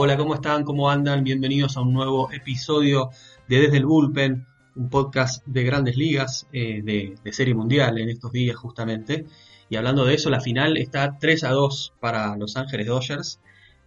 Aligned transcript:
Hola, 0.00 0.16
¿cómo 0.16 0.34
están? 0.34 0.62
¿Cómo 0.62 0.88
andan? 0.88 1.24
Bienvenidos 1.24 1.76
a 1.76 1.80
un 1.80 1.92
nuevo 1.92 2.30
episodio 2.30 3.10
de 3.48 3.62
Desde 3.62 3.78
el 3.78 3.84
Bullpen, 3.84 4.46
un 4.76 4.90
podcast 4.90 5.44
de 5.44 5.64
grandes 5.64 5.96
ligas, 5.96 6.46
eh, 6.52 6.82
de, 6.84 7.32
serie 7.32 7.52
mundial 7.52 7.98
en 7.98 8.08
estos 8.08 8.30
días 8.30 8.54
justamente. 8.54 9.26
Y 9.68 9.74
hablando 9.74 10.04
de 10.04 10.14
eso, 10.14 10.30
la 10.30 10.40
final 10.40 10.76
está 10.76 11.18
3 11.18 11.42
a 11.42 11.50
2 11.50 11.94
para 11.98 12.36
Los 12.36 12.56
Ángeles 12.56 12.86
Dodgers, 12.86 13.40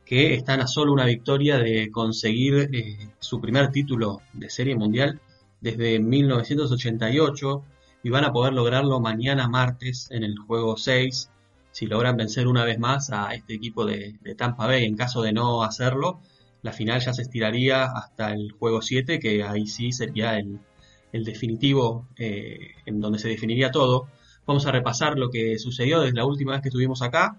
que 0.04 0.34
están 0.34 0.60
a 0.60 0.68
solo 0.68 0.92
una 0.92 1.06
victoria 1.06 1.58
de 1.60 1.90
conseguir 1.92 2.70
eh, 2.74 3.14
su 3.20 3.40
primer 3.40 3.70
título 3.72 4.20
de 4.34 4.50
serie 4.50 4.76
mundial 4.76 5.22
desde 5.62 5.98
1988 6.00 7.64
y 8.04 8.10
van 8.10 8.26
a 8.26 8.34
poder 8.34 8.52
lograrlo 8.52 9.00
mañana 9.00 9.48
martes 9.48 10.10
en 10.12 10.26
el 10.26 10.38
juego 10.40 10.76
6 10.76 11.30
si 11.72 11.88
logran 11.88 12.18
vencer 12.18 12.48
una 12.48 12.66
vez 12.66 12.80
más 12.80 13.12
a 13.12 13.34
este 13.34 13.54
equipo 13.54 13.86
de, 13.86 14.20
Tampa 14.38 14.68
Bay. 14.68 14.86
En 14.86 14.96
caso 14.96 15.22
de 15.22 15.34
no 15.34 15.64
hacerlo, 15.64 16.20
la 16.62 16.74
final 16.74 17.02
ya 17.02 17.14
se 17.14 17.22
estiraría 17.24 17.86
hasta 17.86 18.34
el 18.34 18.52
juego 18.52 18.82
7, 18.82 19.20
que 19.20 19.44
ahí 19.44 19.68
sí 19.68 19.92
sería 19.92 20.38
el, 20.38 20.60
definitivo 21.12 22.08
eh, 22.18 22.76
en 22.86 23.00
donde 23.02 23.20
se 23.20 23.30
definiría 23.30 23.72
todo. 23.72 24.08
Vamos 24.46 24.66
a 24.66 24.72
repasar 24.72 25.18
lo 25.18 25.30
que 25.30 25.58
sucedió 25.60 26.02
desde 26.02 26.16
la 26.16 26.26
última 26.26 26.54
vez 26.54 26.62
que 26.62 26.70
estuvimos 26.70 27.02
acá. 27.02 27.38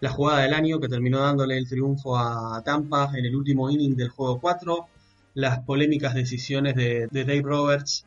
La 0.00 0.10
jugada 0.10 0.42
del 0.42 0.54
año 0.54 0.80
que 0.80 0.88
terminó 0.88 1.20
dándole 1.20 1.56
el 1.56 1.68
triunfo 1.68 2.18
a 2.18 2.60
Tampa 2.64 3.12
en 3.14 3.24
el 3.24 3.36
último 3.36 3.70
inning 3.70 3.96
del 3.96 4.08
juego 4.08 4.40
4. 4.40 4.86
Las 5.34 5.60
polémicas 5.60 6.14
decisiones 6.14 6.74
de, 6.74 7.06
de 7.10 7.24
Dave 7.24 7.42
Roberts. 7.42 8.06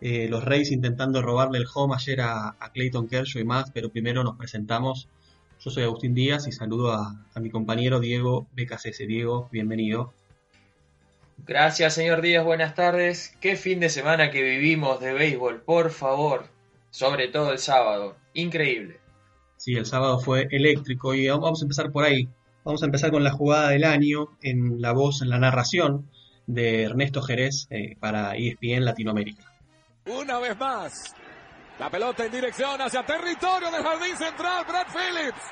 Eh, 0.00 0.28
los 0.28 0.44
Reyes 0.44 0.70
intentando 0.70 1.22
robarle 1.22 1.58
el 1.58 1.66
home 1.72 1.94
ayer 1.94 2.20
a, 2.20 2.56
a, 2.60 2.72
Clayton 2.72 3.08
Kershaw 3.08 3.40
y 3.40 3.44
más. 3.44 3.70
Pero 3.70 3.90
primero 3.90 4.24
nos 4.24 4.36
presentamos. 4.36 5.08
Yo 5.60 5.70
soy 5.70 5.84
Agustín 5.84 6.14
Díaz 6.14 6.46
y 6.46 6.52
saludo 6.52 6.92
a, 6.92 7.24
a 7.34 7.40
mi 7.40 7.50
compañero 7.50 8.00
Diego 8.00 8.46
BKCS. 8.52 9.06
Diego, 9.06 9.48
bienvenido. 9.50 10.12
Gracias, 11.46 11.94
señor 11.94 12.22
Díaz. 12.22 12.44
Buenas 12.44 12.74
tardes. 12.74 13.34
Qué 13.40 13.56
fin 13.56 13.80
de 13.80 13.88
semana 13.88 14.30
que 14.30 14.42
vivimos 14.42 15.00
de 15.00 15.12
béisbol, 15.12 15.62
por 15.62 15.90
favor. 15.90 16.46
Sobre 16.90 17.28
todo 17.28 17.52
el 17.52 17.58
sábado. 17.58 18.16
Increíble. 18.34 19.00
Sí, 19.56 19.74
el 19.74 19.86
sábado 19.86 20.18
fue 20.18 20.48
eléctrico 20.50 21.14
y 21.14 21.28
vamos 21.28 21.62
a 21.62 21.64
empezar 21.64 21.90
por 21.90 22.04
ahí. 22.04 22.28
Vamos 22.64 22.82
a 22.82 22.86
empezar 22.86 23.10
con 23.10 23.24
la 23.24 23.30
jugada 23.30 23.70
del 23.70 23.84
año 23.84 24.36
en 24.42 24.80
la 24.80 24.92
voz, 24.92 25.22
en 25.22 25.28
la 25.30 25.38
narración 25.38 26.10
de 26.46 26.82
Ernesto 26.82 27.22
Jerez 27.22 27.66
eh, 27.70 27.96
para 28.00 28.36
ESPN 28.36 28.84
Latinoamérica. 28.84 29.55
Una 30.06 30.38
vez 30.38 30.56
más, 30.56 31.14
la 31.80 31.90
pelota 31.90 32.24
en 32.24 32.30
dirección 32.30 32.80
hacia 32.80 33.04
territorio 33.04 33.70
del 33.72 33.82
jardín 33.82 34.16
central, 34.16 34.64
Brad 34.64 34.86
Phillips. 34.86 35.42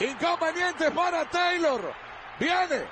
Inconveniente 0.00 0.90
para 0.90 1.24
Taylor. 1.30 1.92
Viene 2.38 2.84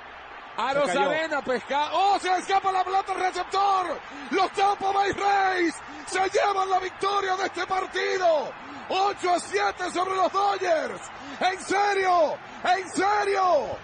a 0.57 0.73
los 0.73 0.89
arena 0.89 1.43
pesca. 1.43 1.89
¡Oh! 1.93 2.17
Se 2.19 2.35
escapa 2.37 2.71
la 2.71 2.83
pelota 2.83 3.13
al 3.13 3.19
receptor. 3.19 3.99
Los 4.31 4.51
Tampa 4.53 4.91
Bay 4.91 5.11
Rays 5.11 5.75
se 6.07 6.19
llevan 6.19 6.69
la 6.69 6.79
victoria 6.79 7.35
de 7.35 7.45
este 7.45 7.67
partido. 7.67 8.51
8 8.89 9.29
a 9.29 9.39
7 9.39 9.91
sobre 9.93 10.15
los 10.15 10.31
Dodgers. 10.31 11.01
¿En 11.39 11.59
serio? 11.59 12.37
¿En 12.63 12.89
serio? 12.89 13.77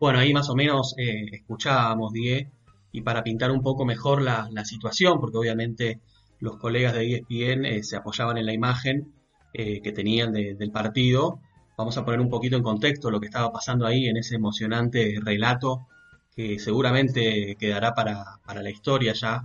Bueno, 0.00 0.18
ahí 0.18 0.32
más 0.32 0.48
o 0.50 0.54
menos 0.56 0.94
eh, 0.98 1.26
escuchábamos, 1.30 2.12
Die, 2.12 2.50
y 2.92 3.02
para 3.02 3.22
pintar 3.22 3.50
un 3.50 3.62
poco 3.62 3.84
mejor 3.84 4.22
la, 4.22 4.48
situación, 4.64 5.20
porque 5.20 5.38
obviamente 5.38 6.00
los 6.38 6.56
colegas 6.56 6.94
de 6.94 7.16
ESPN 7.16 7.64
eh, 7.64 7.82
se 7.82 7.96
apoyaban 7.96 8.38
en 8.38 8.46
la 8.46 8.52
imagen 8.52 9.12
eh, 9.52 9.80
que 9.82 9.92
tenían 9.92 10.32
de, 10.32 10.54
del 10.54 10.70
partido, 10.70 11.40
vamos 11.76 11.96
a 11.96 12.04
poner 12.04 12.20
un 12.20 12.28
poquito 12.28 12.56
en 12.56 12.62
contexto 12.62 13.10
lo 13.10 13.20
que 13.20 13.26
estaba 13.26 13.52
pasando 13.52 13.86
ahí 13.86 14.06
en 14.06 14.16
ese 14.16 14.36
emocionante 14.36 15.18
relato 15.22 15.86
que 16.34 16.58
seguramente 16.58 17.56
quedará 17.58 17.94
para, 17.94 18.38
para 18.44 18.62
la 18.62 18.70
historia 18.70 19.12
ya. 19.12 19.42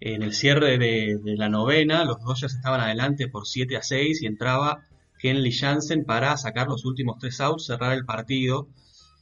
En 0.00 0.22
el 0.22 0.32
cierre 0.32 0.78
de, 0.78 1.18
la 1.36 1.50
novena, 1.50 2.04
los 2.04 2.20
Dodgers 2.20 2.54
estaban 2.54 2.80
adelante 2.80 3.28
por 3.28 3.46
7 3.46 3.76
a 3.76 3.82
6 3.82 4.22
y 4.22 4.26
entraba 4.26 4.82
Kenley 5.18 5.52
Jansen 5.52 6.04
para 6.06 6.36
sacar 6.38 6.68
los 6.68 6.86
últimos 6.86 7.18
tres 7.18 7.40
outs, 7.40 7.66
cerrar 7.66 7.92
el 7.92 8.06
partido. 8.06 8.68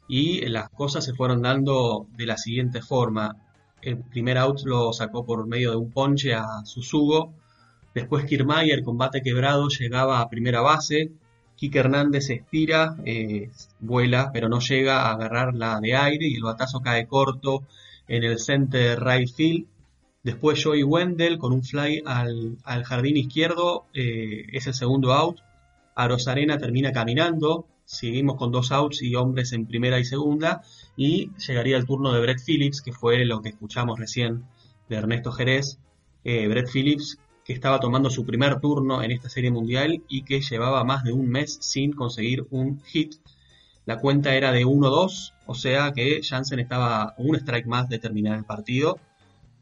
Y 0.08 0.46
las 0.46 0.68
cosas 0.70 1.04
se 1.04 1.14
fueron 1.14 1.42
dando 1.42 2.06
de 2.16 2.26
la 2.26 2.36
siguiente 2.36 2.80
forma. 2.80 3.36
El 3.82 3.98
primer 3.98 4.38
out 4.38 4.60
lo 4.64 4.92
sacó 4.92 5.24
por 5.24 5.46
medio 5.46 5.70
de 5.70 5.76
un 5.76 5.90
ponche 5.90 6.34
a 6.34 6.64
Susugo. 6.64 7.32
Después 7.94 8.24
Kiermaier, 8.24 8.82
combate 8.82 9.22
quebrado, 9.22 9.68
llegaba 9.68 10.20
a 10.20 10.28
primera 10.28 10.60
base. 10.60 11.10
Kike 11.56 11.78
Hernández 11.80 12.30
estira, 12.30 12.96
eh, 13.04 13.50
vuela, 13.80 14.30
pero 14.32 14.48
no 14.48 14.60
llega 14.60 15.02
a 15.02 15.12
agarrar 15.12 15.54
la 15.54 15.80
de 15.80 15.96
aire 15.96 16.28
y 16.28 16.34
el 16.36 16.42
batazo 16.42 16.80
cae 16.80 17.06
corto 17.08 17.64
en 18.06 18.22
el 18.22 18.38
center 18.38 19.00
right 19.00 19.28
field. 19.28 19.66
Después 20.22 20.62
Joey 20.62 20.82
Wendell 20.82 21.38
con 21.38 21.52
un 21.52 21.64
fly 21.64 22.02
al, 22.04 22.58
jardín 22.84 23.16
izquierdo, 23.16 23.86
eh, 23.94 24.46
es 24.52 24.66
el 24.66 24.74
segundo 24.74 25.12
out. 25.12 25.40
Arosarena 25.94 26.58
termina 26.58 26.92
caminando, 26.92 27.66
seguimos 27.88 28.36
con 28.36 28.52
dos 28.52 28.70
outs 28.70 29.02
y 29.02 29.14
hombres 29.14 29.52
en 29.52 29.66
primera 29.66 29.98
y 29.98 30.04
segunda, 30.04 30.62
y 30.94 31.30
llegaría 31.46 31.78
el 31.78 31.86
turno 31.86 32.12
de 32.12 32.20
Brett 32.20 32.40
Phillips, 32.44 32.82
que 32.82 32.92
fue 32.92 33.24
lo 33.24 33.40
que 33.40 33.48
escuchamos 33.48 33.98
recién 33.98 34.44
de 34.90 34.96
Ernesto 34.96 35.32
Jerez. 35.32 35.78
Eh, 36.22 36.46
Brett 36.48 36.68
Phillips 36.70 37.18
que 37.44 37.54
estaba 37.54 37.80
tomando 37.80 38.10
su 38.10 38.26
primer 38.26 38.60
turno 38.60 39.02
en 39.02 39.10
esta 39.10 39.30
serie 39.30 39.50
mundial 39.50 40.02
y 40.06 40.22
que 40.22 40.42
llevaba 40.42 40.84
más 40.84 41.02
de 41.02 41.12
un 41.12 41.30
mes 41.30 41.56
sin 41.62 41.92
conseguir 41.92 42.46
un 42.50 42.82
hit. 42.82 43.14
La 43.86 43.98
cuenta 43.98 44.34
era 44.34 44.52
de 44.52 44.66
1-2, 44.66 45.32
o 45.46 45.54
sea 45.54 45.92
que 45.94 46.20
Jansen 46.22 46.60
estaba 46.60 47.14
un 47.16 47.36
strike 47.36 47.66
más 47.66 47.88
de 47.88 47.98
terminar 47.98 48.36
el 48.36 48.44
partido. 48.44 48.98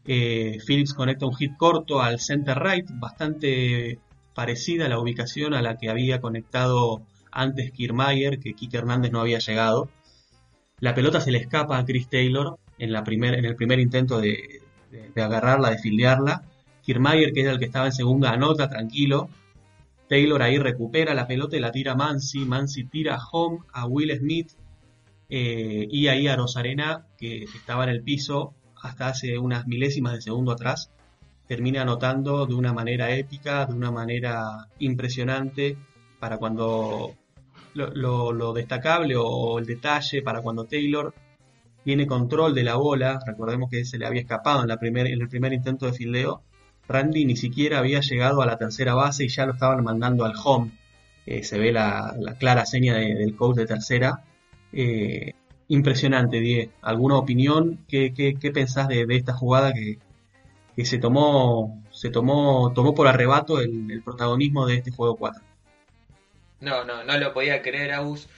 Eh, 0.04 0.58
Phillips 0.66 0.94
conecta 0.94 1.26
un 1.26 1.36
hit 1.36 1.56
corto 1.56 2.02
al 2.02 2.18
center 2.18 2.58
right, 2.58 2.90
bastante 2.94 4.00
parecida 4.34 4.86
a 4.86 4.88
la 4.88 4.98
ubicación 4.98 5.54
a 5.54 5.62
la 5.62 5.78
que 5.78 5.88
había 5.88 6.20
conectado 6.20 7.02
antes 7.36 7.70
Kiermaier, 7.70 8.40
que 8.40 8.54
Kike 8.54 8.78
Hernández 8.78 9.12
no 9.12 9.20
había 9.20 9.38
llegado. 9.38 9.90
La 10.80 10.94
pelota 10.94 11.20
se 11.20 11.30
le 11.30 11.38
escapa 11.38 11.78
a 11.78 11.84
Chris 11.84 12.08
Taylor 12.08 12.58
en, 12.78 12.94
el 12.94 13.02
primer 13.56 13.78
intento 13.78 14.20
de, 14.20 14.62
agarrarla, 15.16 15.70
de 15.70 15.78
fildearla 15.78 16.42
Kiermaier, 16.82 17.32
que 17.32 17.42
era 17.42 17.52
el 17.52 17.58
que 17.58 17.66
estaba 17.66 17.86
en 17.86 17.92
segunda, 17.92 18.30
anota 18.30 18.70
tranquilo. 18.70 19.28
Taylor 20.08 20.40
ahí 20.42 20.56
recupera 20.56 21.14
la 21.14 21.26
pelota 21.26 21.56
y 21.56 21.60
la 21.60 21.72
tira 21.72 21.92
a 21.92 21.96
Mansi. 21.96 22.44
Mansi 22.46 22.84
tira 22.84 23.18
home 23.32 23.58
a 23.72 23.86
Will 23.86 24.16
Smith. 24.16 24.52
Eh, 25.28 25.88
y 25.90 26.06
ahí 26.06 26.28
a 26.28 26.36
Rosarena, 26.36 27.06
que 27.18 27.42
estaba 27.42 27.84
en 27.84 27.90
el 27.90 28.02
piso 28.02 28.54
hasta 28.80 29.08
hace 29.08 29.36
unas 29.36 29.66
milésimas 29.66 30.14
de 30.14 30.22
segundo 30.22 30.52
atrás, 30.52 30.90
termina 31.48 31.82
anotando 31.82 32.46
de 32.46 32.54
una 32.54 32.72
manera 32.72 33.10
épica, 33.10 33.66
de 33.66 33.74
una 33.74 33.90
manera 33.90 34.68
impresionante, 34.78 35.76
para 36.20 36.38
cuando 36.38 37.14
lo, 37.76 38.32
lo, 38.32 38.52
destacable 38.52 39.14
o 39.16 39.58
el 39.58 39.66
detalle, 39.66 40.22
para 40.22 40.40
cuando 40.42 40.64
Taylor 40.64 41.14
tiene 41.84 42.06
control 42.06 42.54
de 42.54 42.64
la 42.64 42.76
bola, 42.76 43.20
recordemos 43.24 43.70
que 43.70 43.84
se 43.84 43.98
le 43.98 44.06
había 44.06 44.22
escapado 44.22 44.62
en, 44.62 44.68
la 44.68 44.78
en 44.80 45.20
el 45.22 45.28
primer 45.28 45.52
intento 45.52 45.86
de 45.86 45.92
fildeo, 45.92 46.42
Randy 46.88 47.24
ni 47.24 47.36
siquiera 47.36 47.78
había 47.78 48.00
llegado 48.00 48.42
a 48.42 48.46
la 48.46 48.58
tercera 48.58 48.94
base 48.94 49.24
y 49.24 49.28
ya 49.28 49.46
lo 49.46 49.52
estaban 49.54 49.82
mandando 49.84 50.24
al 50.24 50.34
home. 50.42 50.72
Eh, 51.26 51.42
se 51.42 51.58
ve 51.58 51.72
la, 51.72 52.14
la, 52.18 52.34
clara 52.34 52.66
seña 52.66 52.94
de, 52.94 53.14
del 53.14 53.34
coach 53.34 53.56
de 53.56 53.66
tercera. 53.66 54.22
Eh, 54.72 55.32
impresionante, 55.68 56.40
Die. 56.40 56.70
¿Alguna 56.82 57.16
opinión? 57.16 57.84
¿Qué, 57.88 58.12
qué, 58.14 58.34
qué 58.34 58.52
pensás 58.52 58.88
de, 58.88 59.06
de, 59.06 59.16
esta 59.16 59.32
jugada 59.32 59.72
que, 59.72 59.98
que, 60.76 60.84
se 60.84 60.98
tomó 60.98 61.82
se 61.90 62.10
tomó 62.10 62.72
tomó 62.74 62.94
por 62.94 63.08
arrebato 63.08 63.60
el, 63.60 63.90
el, 63.90 64.02
protagonismo 64.02 64.66
de 64.66 64.76
este 64.76 64.92
juego 64.92 65.16
4? 65.16 65.42
No, 66.60 66.84
no, 66.84 67.04
no 67.04 67.18
lo 67.18 67.32
podía 67.32 67.62
creer, 67.62 67.92
Agus. 67.92 68.28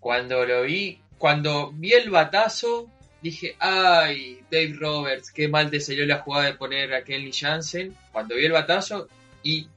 Cuando 0.00 0.44
lo 0.44 0.62
vi, 0.62 1.00
cuando 1.18 1.72
vi 1.72 1.92
el 1.92 2.10
batazo, 2.10 2.90
dije, 3.22 3.56
ay, 3.58 4.40
Dave 4.50 4.74
Roberts, 4.78 5.32
qué 5.32 5.48
mal 5.48 5.70
te 5.70 5.80
salió 5.80 6.06
la 6.06 6.18
jugada 6.18 6.46
de 6.46 6.54
poner 6.54 6.94
a 6.94 7.04
Kenny 7.04 7.32
Jansen 7.32 7.94
cuando 8.12 8.36
vi 8.36 8.44
el 8.44 8.52
batazo 8.52 9.08
y 9.42 9.68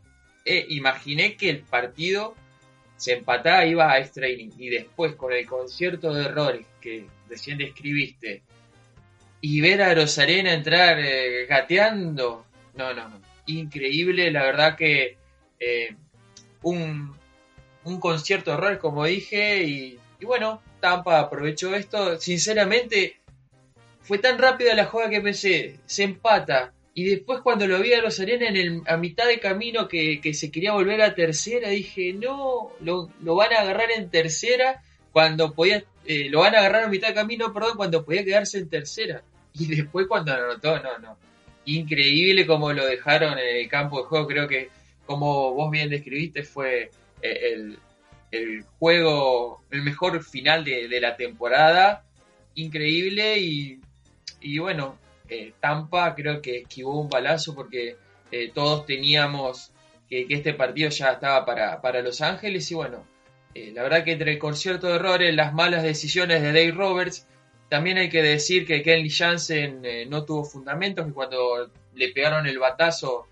eh, 0.46 0.66
imaginé 0.70 1.36
que 1.36 1.50
el 1.50 1.60
partido 1.60 2.36
se 2.98 3.14
empataba 3.14 3.66
iba 3.66 3.92
a 3.92 4.00
extra 4.00 4.30
inning 4.30 4.54
y 4.58 4.70
después 4.70 5.16
con 5.16 5.34
el 5.34 5.46
concierto 5.48 6.14
de 6.14 6.26
errores 6.26 6.66
que 6.80 7.08
recién 7.28 7.58
describiste 7.58 8.44
y 9.42 9.60
ver 9.60 9.82
a 9.82 9.94
Rosarena 9.96 10.54
entrar 10.54 11.00
eh, 11.00 11.48
gateando, 11.48 12.46
no, 12.76 12.94
no, 12.94 13.10
no, 13.10 13.20
increíble, 13.48 14.30
la 14.30 14.44
verdad 14.44 14.76
que 14.76 15.18
eh, 15.60 15.96
un, 16.62 17.16
un 17.84 18.00
concierto 18.00 18.52
de 18.52 18.58
errores 18.58 18.80
como 18.80 19.06
dije 19.06 19.64
y, 19.64 20.00
bueno, 20.22 20.62
Tampa 20.80 21.20
aprovechó 21.20 21.76
esto, 21.76 22.20
sinceramente 22.20 23.18
fue 24.02 24.18
tan 24.18 24.38
rápida 24.38 24.76
la 24.76 24.86
jugada 24.86 25.10
que 25.10 25.22
pensé, 25.22 25.80
se 25.86 26.04
empata. 26.04 26.74
Y 26.94 27.06
después 27.06 27.40
cuando 27.42 27.68
lo 27.68 27.80
vi 27.80 27.94
a 27.94 28.02
los 28.02 28.20
en 28.20 28.42
el, 28.44 28.82
a 28.86 28.98
mitad 28.98 29.26
de 29.26 29.40
camino 29.40 29.88
que, 29.88 30.20
se 30.34 30.52
quería 30.52 30.74
volver 30.74 31.02
a 31.02 31.16
tercera, 31.16 31.70
dije, 31.70 32.14
no, 32.14 32.72
lo, 32.82 33.10
van 33.24 33.54
a 33.54 33.62
agarrar 33.62 33.92
en 33.92 34.10
tercera 34.10 34.84
cuando 35.12 35.54
podía, 35.54 35.84
eh, 36.06 36.30
lo 36.30 36.42
van 36.42 36.56
a 36.56 36.60
agarrar 36.60 36.84
a 36.84 36.88
mitad 36.90 37.08
de 37.10 37.14
camino, 37.14 37.54
perdón, 37.54 37.78
cuando 37.78 38.04
podía 38.04 38.26
quedarse 38.26 38.58
en 38.58 38.70
tercera. 38.70 39.24
Y 39.54 39.68
después 39.68 40.08
cuando 40.08 40.34
anotó, 40.34 40.80
no, 40.82 40.98
no. 41.00 41.18
Increíble 41.66 42.46
como 42.46 42.74
lo 42.74 42.86
dejaron 42.86 43.38
en 43.38 43.58
el 43.58 43.70
campo 43.70 44.02
de 44.02 44.08
juego, 44.08 44.28
creo 44.28 44.48
que 44.48 44.70
como 45.06 45.54
vos 45.54 45.70
bien 45.72 45.90
describiste 45.90 46.44
fue 46.44 46.90
eh, 47.22 47.76
el, 48.32 48.66
juego, 48.80 49.64
el 49.72 49.82
mejor 49.82 50.24
final 50.24 50.64
de, 50.64 50.88
de 50.88 51.02
la 51.02 51.16
temporada. 51.16 52.04
Increíble 52.56 53.40
y 53.40 53.80
y 54.42 54.58
bueno, 54.58 54.98
eh, 55.30 55.54
Tampa 55.60 56.14
creo 56.16 56.42
que 56.42 56.58
esquivó 56.58 57.00
un 57.00 57.10
balazo 57.10 57.54
porque 57.56 57.96
eh, 58.32 58.52
todos 58.54 58.86
teníamos 58.86 59.72
que, 60.10 60.26
este 60.30 60.54
partido 60.54 60.90
ya 60.90 61.14
estaba 61.14 61.46
para, 61.46 62.02
Los 62.02 62.22
Ángeles 62.22 62.70
y 62.72 62.76
bueno, 62.76 63.06
eh, 63.54 63.72
la 63.74 63.84
verdad 63.84 64.04
que 64.04 64.14
entre 64.14 64.34
el 64.34 64.40
concierto 64.40 64.88
de 64.88 64.96
errores, 64.96 65.36
las 65.36 65.54
malas 65.54 65.84
decisiones 65.84 66.42
de 66.42 66.48
Dave 66.48 66.72
Roberts, 66.72 67.28
también 67.70 67.98
hay 67.98 68.10
que 68.10 68.22
decir 68.22 68.66
que 68.66 68.82
Kenley 68.82 69.10
Jansen 69.10 69.82
no 70.10 70.26
tuvo 70.26 70.44
fundamentos, 70.44 71.06
que 71.06 71.14
cuando 71.14 71.72
le 71.96 72.12
pegaron 72.12 72.46
el 72.46 72.60
batazo 72.60 73.28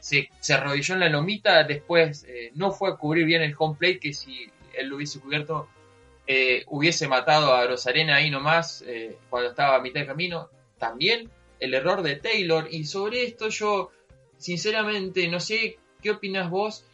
se, 0.00 0.28
se, 0.40 0.54
arrodilló 0.54 0.94
en 0.94 1.00
la 1.00 1.08
lomita, 1.08 1.64
después 1.64 2.26
no 2.54 2.72
fue 2.72 2.90
a 2.90 2.96
cubrir 2.96 3.26
bien 3.26 3.42
el 3.42 3.54
home 3.58 3.76
plate, 3.78 3.98
que 3.98 4.12
si 4.12 4.50
él 4.74 4.88
lo 4.88 4.96
hubiese 4.96 5.20
cubierto 5.20 5.68
eh, 6.26 6.64
hubiese 6.68 7.08
matado 7.08 7.52
a 7.52 7.66
Rosarena 7.66 8.16
ahí 8.16 8.30
nomás 8.30 8.82
eh, 8.86 9.18
cuando 9.28 9.50
estaba 9.50 9.76
a 9.76 9.80
mitad 9.80 10.00
de 10.00 10.06
camino. 10.06 10.48
También 10.78 11.28
el 11.58 11.74
error 11.74 12.02
de 12.02 12.16
Taylor. 12.16 12.68
Y 12.70 12.84
sobre 12.84 13.24
esto 13.24 13.48
yo, 13.48 13.90
sinceramente, 14.38 15.28
no 15.28 15.40
sé 15.40 15.78
qué 16.00 16.10
opinas 16.12 16.48
vos. 16.48 16.84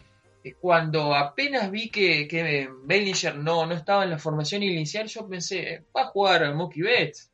Eh, 0.44 0.54
cuando 0.58 1.14
apenas 1.14 1.70
vi 1.70 1.90
que, 1.90 2.26
que 2.26 2.68
Bellinger 2.84 3.36
no, 3.36 3.66
no 3.66 3.74
estaba 3.74 4.04
en 4.04 4.10
la 4.10 4.18
formación 4.18 4.62
inicial, 4.62 5.06
yo 5.08 5.28
pensé, 5.28 5.84
va 5.94 6.02
a 6.02 6.06
jugar 6.06 6.54
Mookie 6.54 6.82
Betts. 6.82 7.30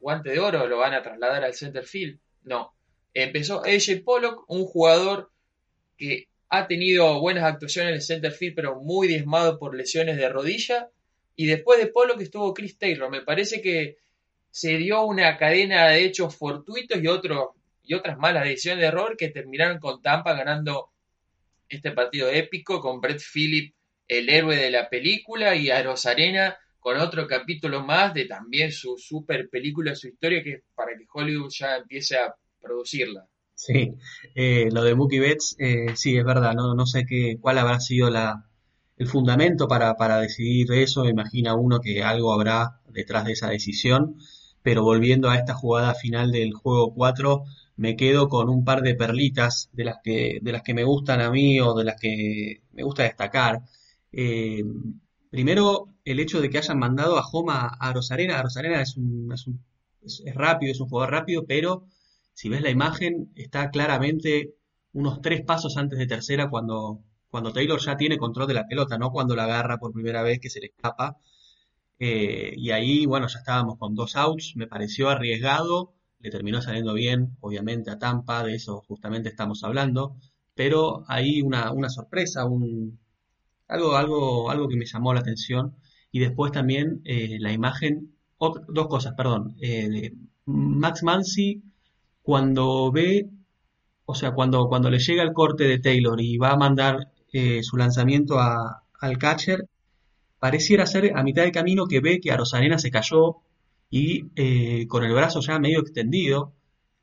Guante 0.00 0.30
de 0.30 0.40
oro, 0.40 0.66
lo 0.66 0.78
van 0.78 0.94
a 0.94 1.02
trasladar 1.02 1.44
al 1.44 1.54
center 1.54 1.84
field. 1.84 2.18
No. 2.42 2.74
Empezó 3.14 3.62
AJ 3.64 4.02
Pollock, 4.04 4.44
un 4.48 4.64
jugador 4.64 5.30
que 5.96 6.26
ha 6.48 6.66
tenido 6.66 7.20
buenas 7.20 7.44
actuaciones 7.44 7.90
en 7.90 7.94
el 7.94 8.02
center 8.02 8.32
field, 8.32 8.54
pero 8.56 8.80
muy 8.80 9.08
diezmado 9.08 9.58
por 9.58 9.76
lesiones 9.76 10.16
de 10.16 10.28
rodilla 10.28 10.90
y 11.36 11.46
después 11.46 11.80
de 11.80 11.92
que 12.16 12.24
estuvo 12.24 12.54
Chris 12.54 12.78
Taylor. 12.78 13.10
Me 13.10 13.22
parece 13.22 13.60
que 13.60 13.98
se 14.50 14.76
dio 14.76 15.04
una 15.04 15.36
cadena 15.36 15.88
de 15.88 16.04
hechos 16.04 16.36
fortuitos 16.36 17.02
y, 17.02 17.06
otros 17.08 17.48
y 17.82 17.94
otras 17.94 18.18
malas 18.18 18.44
decisiones 18.44 18.82
de 18.82 18.86
error 18.86 19.16
que 19.16 19.30
terminaron 19.30 19.78
con 19.78 20.00
Tampa 20.00 20.34
ganando 20.34 20.90
este 21.68 21.90
partido 21.92 22.28
épico 22.28 22.80
con 22.80 23.00
Brett 23.00 23.20
Phillip, 23.20 23.74
el 24.06 24.28
héroe 24.28 24.56
de 24.56 24.70
la 24.70 24.88
película, 24.88 25.56
y 25.56 25.70
a 25.70 25.82
Rosarena 25.82 26.56
con 26.78 26.98
otro 26.98 27.26
capítulo 27.26 27.82
más 27.82 28.12
de 28.12 28.26
también 28.26 28.70
su 28.70 28.98
super 28.98 29.48
película, 29.48 29.94
su 29.94 30.08
historia, 30.08 30.42
que 30.42 30.52
es 30.52 30.62
para 30.74 30.96
que 30.96 31.06
Hollywood 31.12 31.50
ya 31.50 31.76
empiece 31.76 32.16
a 32.18 32.34
producirla. 32.64 33.28
Sí, 33.54 33.94
eh, 34.34 34.68
lo 34.72 34.82
de 34.82 34.94
Mookie 34.94 35.20
Betts, 35.20 35.56
eh, 35.58 35.94
sí, 35.94 36.16
es 36.16 36.24
verdad, 36.24 36.54
no, 36.54 36.74
no 36.74 36.86
sé 36.86 37.06
qué, 37.06 37.38
cuál 37.40 37.58
habrá 37.58 37.78
sido 37.78 38.10
la, 38.10 38.48
el 38.96 39.06
fundamento 39.06 39.68
para, 39.68 39.94
para 39.96 40.18
decidir 40.18 40.72
eso, 40.72 41.06
imagina 41.08 41.54
uno 41.54 41.80
que 41.80 42.02
algo 42.02 42.32
habrá 42.32 42.80
detrás 42.88 43.24
de 43.24 43.32
esa 43.32 43.48
decisión, 43.50 44.16
pero 44.62 44.82
volviendo 44.82 45.30
a 45.30 45.36
esta 45.36 45.54
jugada 45.54 45.94
final 45.94 46.32
del 46.32 46.52
juego 46.54 46.94
4, 46.94 47.44
me 47.76 47.96
quedo 47.96 48.28
con 48.28 48.48
un 48.48 48.64
par 48.64 48.82
de 48.82 48.94
perlitas 48.94 49.68
de 49.72 49.84
las 49.84 49.96
que, 50.02 50.38
de 50.42 50.52
las 50.52 50.62
que 50.62 50.74
me 50.74 50.84
gustan 50.84 51.20
a 51.20 51.30
mí 51.30 51.60
o 51.60 51.74
de 51.74 51.84
las 51.84 52.00
que 52.00 52.62
me 52.72 52.82
gusta 52.82 53.02
destacar. 53.02 53.62
Eh, 54.12 54.62
primero, 55.30 55.88
el 56.04 56.20
hecho 56.20 56.40
de 56.40 56.50
que 56.50 56.58
hayan 56.58 56.78
mandado 56.78 57.18
a 57.18 57.22
Joma 57.22 57.66
a 57.78 57.92
Rosarena. 57.92 58.42
Rosarena 58.42 58.80
es, 58.80 58.96
un, 58.96 59.30
es, 59.32 59.46
un, 59.46 59.60
es, 60.02 60.22
rápido, 60.34 60.72
es 60.72 60.80
un 60.80 60.88
jugador 60.88 61.12
rápido, 61.12 61.44
pero 61.46 61.86
si 62.34 62.48
ves 62.48 62.62
la 62.62 62.70
imagen, 62.70 63.32
está 63.36 63.70
claramente 63.70 64.54
unos 64.92 65.20
tres 65.22 65.42
pasos 65.44 65.76
antes 65.76 65.98
de 65.98 66.06
tercera 66.06 66.50
cuando, 66.50 67.00
cuando 67.30 67.52
Taylor 67.52 67.80
ya 67.80 67.96
tiene 67.96 68.18
control 68.18 68.46
de 68.48 68.54
la 68.54 68.66
pelota, 68.66 68.98
no 68.98 69.10
cuando 69.10 69.34
la 69.36 69.44
agarra 69.44 69.78
por 69.78 69.92
primera 69.92 70.22
vez 70.22 70.40
que 70.40 70.50
se 70.50 70.60
le 70.60 70.66
escapa. 70.66 71.18
Eh, 71.98 72.54
y 72.56 72.70
ahí, 72.70 73.06
bueno, 73.06 73.28
ya 73.28 73.38
estábamos 73.38 73.78
con 73.78 73.94
dos 73.94 74.16
outs, 74.16 74.54
me 74.56 74.66
pareció 74.66 75.08
arriesgado, 75.10 75.94
le 76.20 76.30
terminó 76.30 76.60
saliendo 76.62 76.94
bien, 76.94 77.36
obviamente, 77.40 77.90
a 77.90 77.98
Tampa, 77.98 78.44
de 78.44 78.54
eso 78.54 78.82
justamente 78.88 79.28
estamos 79.28 79.62
hablando, 79.64 80.16
pero 80.54 81.04
ahí 81.08 81.42
una, 81.42 81.72
una 81.72 81.88
sorpresa, 81.88 82.44
un, 82.46 82.98
algo, 83.68 83.96
algo, 83.96 84.50
algo 84.50 84.68
que 84.68 84.76
me 84.76 84.86
llamó 84.86 85.14
la 85.14 85.20
atención. 85.20 85.76
Y 86.12 86.20
después 86.20 86.52
también 86.52 87.00
eh, 87.04 87.38
la 87.40 87.52
imagen, 87.52 88.14
dos 88.68 88.88
cosas, 88.88 89.14
perdón. 89.16 89.56
Eh, 89.60 90.12
Max 90.46 91.02
Mansi, 91.02 91.62
cuando 92.24 92.90
ve, 92.90 93.28
o 94.06 94.14
sea, 94.14 94.32
cuando, 94.32 94.66
cuando 94.66 94.88
le 94.88 94.98
llega 94.98 95.22
el 95.22 95.34
corte 95.34 95.64
de 95.64 95.78
Taylor 95.78 96.18
y 96.22 96.38
va 96.38 96.52
a 96.52 96.56
mandar 96.56 97.12
eh, 97.30 97.62
su 97.62 97.76
lanzamiento 97.76 98.40
al 98.40 99.18
catcher, 99.18 99.68
pareciera 100.38 100.86
ser 100.86 101.12
a 101.14 101.22
mitad 101.22 101.42
de 101.44 101.52
camino 101.52 101.86
que 101.86 102.00
ve 102.00 102.20
que 102.20 102.32
a 102.32 102.38
Rosalena 102.38 102.78
se 102.78 102.90
cayó 102.90 103.36
y 103.90 104.24
eh, 104.36 104.86
con 104.88 105.04
el 105.04 105.12
brazo 105.12 105.40
ya 105.40 105.58
medio 105.58 105.80
extendido, 105.80 106.54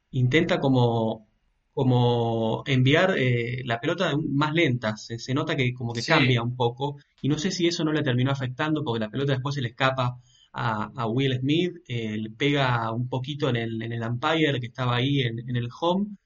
intenta 0.09 0.59
como, 0.59 1.27
como 1.71 2.63
enviar 2.65 3.13
eh, 3.15 3.61
la 3.63 3.79
pelota 3.79 4.13
más 4.27 4.53
lenta, 4.55 4.97
se, 4.97 5.33
nota 5.35 5.55
que 5.55 5.71
como 5.71 5.93
que 5.93 6.01
cambia 6.01 6.41
un 6.41 6.55
poco 6.55 6.97
y 7.21 7.29
no 7.29 7.37
sé 7.37 7.51
si 7.51 7.67
eso 7.67 7.83
no 7.83 7.93
le 7.93 8.01
terminó 8.01 8.31
afectando 8.31 8.83
porque 8.83 9.01
la 9.01 9.11
pelota 9.11 9.33
después 9.33 9.53
se 9.53 9.61
le 9.61 9.69
escapa 9.69 10.17
a, 10.53 11.07
Will 11.07 11.39
Smith, 11.39 11.73
le 11.87 12.29
pega 12.37 12.91
un 12.91 13.07
poquito 13.09 13.49
en 13.49 13.55
el, 13.55 13.81
en 13.81 13.91
el 13.93 14.03
umpire 14.03 14.59
que 14.59 14.67
estaba 14.67 14.95
ahí 14.97 15.21
en, 15.21 15.55
el 15.55 15.69
home, 15.79 16.17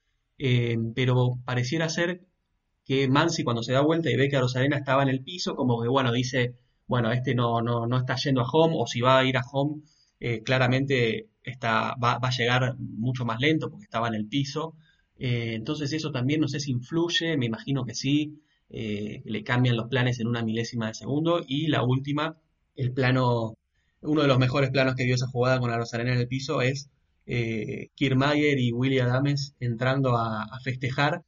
pero 0.94 1.38
pareciera 1.44 1.88
ser 1.88 2.26
que 2.84 3.08
Mansi 3.08 3.44
cuando 3.44 3.62
se 3.62 3.72
da 3.72 3.80
vuelta 3.82 4.10
y 4.10 4.16
ve 4.16 4.28
que 4.28 4.38
Rosarena 4.38 4.76
estaba 4.78 5.02
en 5.02 5.08
el 5.08 5.22
piso, 5.22 5.56
como 5.56 5.82
que 5.82 5.88
bueno, 5.88 6.12
dice, 6.12 6.56
bueno, 6.86 7.12
este 7.12 7.34
no, 7.34 7.60
no, 7.62 7.86
no 7.86 7.98
está 7.98 8.16
yendo 8.16 8.40
a 8.42 8.48
home, 8.50 8.74
o 8.78 8.86
si 8.86 9.00
va 9.00 9.18
a 9.18 9.24
ir 9.24 9.36
a 9.36 9.42
home, 9.52 9.82
eh, 10.20 10.42
claramente 10.42 11.28
está, 11.42 11.94
va, 12.02 12.18
va, 12.18 12.28
a 12.28 12.30
llegar 12.30 12.76
mucho 12.78 13.24
más 13.24 13.40
lento 13.40 13.70
porque 13.70 13.84
estaba 13.84 14.08
en 14.08 14.14
el 14.14 14.26
piso. 14.28 14.74
Eh, 15.18 15.54
entonces 15.54 15.92
eso 15.92 16.12
también 16.12 16.40
no 16.40 16.48
sé 16.48 16.60
si 16.60 16.70
influye, 16.72 17.36
me 17.36 17.46
imagino 17.46 17.84
que 17.84 17.94
sí, 17.94 18.42
eh, 18.70 19.22
le 19.24 19.44
cambian 19.44 19.76
los 19.76 19.88
planes 19.88 20.20
en 20.20 20.28
una 20.28 20.42
milésima 20.42 20.88
de 20.88 20.94
segundo. 20.94 21.42
Y 21.46 21.68
la 21.68 21.82
última, 21.82 22.38
el 22.76 22.92
plano, 22.92 23.54
uno 24.06 24.22
de 24.22 24.28
los 24.28 24.38
mejores 24.38 24.70
planos 24.70 24.94
que 24.94 25.04
dio 25.04 25.14
esa 25.14 25.26
jugada 25.26 25.60
con 25.60 25.70
a 25.70 25.78
Rosarena 25.78 26.12
en 26.12 26.18
el 26.18 26.28
piso 26.28 26.62
es 26.62 26.88
eh, 27.26 27.90
y 28.58 28.72
Willy 28.72 29.00
Adames 29.00 29.54
entrando 29.60 30.16
a, 30.16 30.46
festejar 30.62 31.24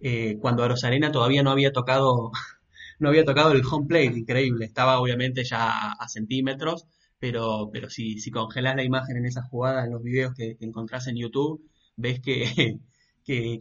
eh, 0.00 0.36
cuando 0.40 0.64
a 0.64 0.68
todavía 1.12 1.42
no 1.42 1.50
había 1.50 1.72
tocado 1.72 2.32
no 2.98 3.08
había 3.08 3.24
tocado 3.24 3.52
el 3.52 3.62
home 3.64 3.86
plate, 3.86 4.18
increíble, 4.18 4.64
estaba 4.66 5.00
obviamente 5.00 5.44
ya 5.44 5.92
a, 5.92 6.08
centímetros, 6.08 6.86
pero, 7.18 7.70
pero 7.72 7.90
si, 7.90 8.18
si 8.20 8.30
congelas 8.30 8.76
la 8.76 8.84
imagen 8.84 9.16
en 9.18 9.26
esa 9.26 9.42
jugada, 9.42 9.84
en 9.84 9.92
los 9.92 10.02
videos 10.02 10.34
que, 10.34 10.56
encontrás 10.60 11.06
en 11.08 11.16
YouTube, 11.16 11.62
ves 11.96 12.20
que, 12.20 12.78
que 13.24 13.60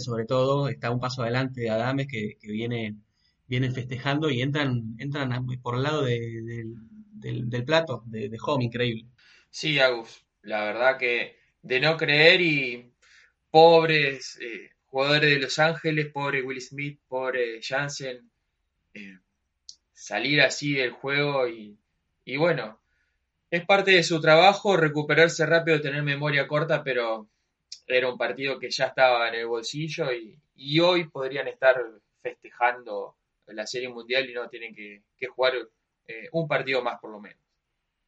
sobre 0.00 0.26
todo 0.26 0.68
está 0.68 0.90
un 0.90 1.00
paso 1.00 1.22
adelante 1.22 1.62
de 1.62 1.70
Adames 1.70 2.06
que, 2.08 2.36
que 2.40 2.52
viene, 2.52 2.96
festejando 3.72 4.30
y 4.30 4.42
entran, 4.42 4.96
entran 4.98 5.32
por 5.62 5.76
el 5.76 5.82
lado 5.82 6.02
del, 7.32 7.64
plato 7.64 8.02
de, 8.06 8.30
home, 8.44 8.64
increíble. 8.64 9.06
Sí, 9.50 9.78
Agus, 9.78 10.24
la 10.42 10.64
verdad 10.64 10.98
que 10.98 11.36
de 11.62 11.80
no 11.80 11.96
creer 11.96 12.40
y 12.40 12.92
pobres 13.50 14.38
eh, 14.40 14.70
jugadores 14.86 15.30
de 15.30 15.40
Los 15.40 15.58
Ángeles, 15.58 16.12
pobre 16.12 16.42
Will 16.42 16.60
Smith, 16.60 17.00
pobre 17.08 17.60
Jansen, 17.62 18.30
eh, 18.94 19.18
salir 19.92 20.40
así 20.40 20.74
del 20.74 20.92
juego 20.92 21.48
y, 21.48 21.76
bueno, 22.36 22.80
es 23.50 23.64
parte 23.64 23.92
de 23.92 24.02
su 24.02 24.20
trabajo 24.20 24.76
recuperarse 24.76 25.46
rápido, 25.46 25.80
tener 25.80 26.02
memoria 26.02 26.46
corta, 26.46 26.84
pero 26.84 27.28
era 27.86 28.08
un 28.08 28.16
partido 28.18 28.58
que 28.58 28.70
ya 28.70 28.86
estaba 28.86 29.28
en 29.28 29.34
el 29.34 29.46
bolsillo 29.46 30.12
y, 30.12 30.38
hoy 30.78 31.08
podrían 31.08 31.48
estar 31.48 31.76
festejando 32.22 33.16
la 33.46 33.66
Serie 33.66 33.88
Mundial 33.88 34.30
y 34.30 34.34
no 34.34 34.48
tienen 34.48 34.74
que, 34.74 35.02
jugar 35.26 35.54
eh, 36.06 36.28
un 36.32 36.46
partido 36.48 36.82
más 36.82 37.00
por 37.00 37.10
lo 37.10 37.20
menos. 37.20 37.38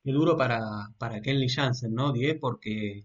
Qué 0.02 0.12
duro 0.12 0.36
para, 0.36 0.60
para 0.98 1.20
Kenley 1.20 1.48
Jansen, 1.48 1.94
¿no, 1.94 2.12
Die? 2.12 2.34
Porque 2.36 3.04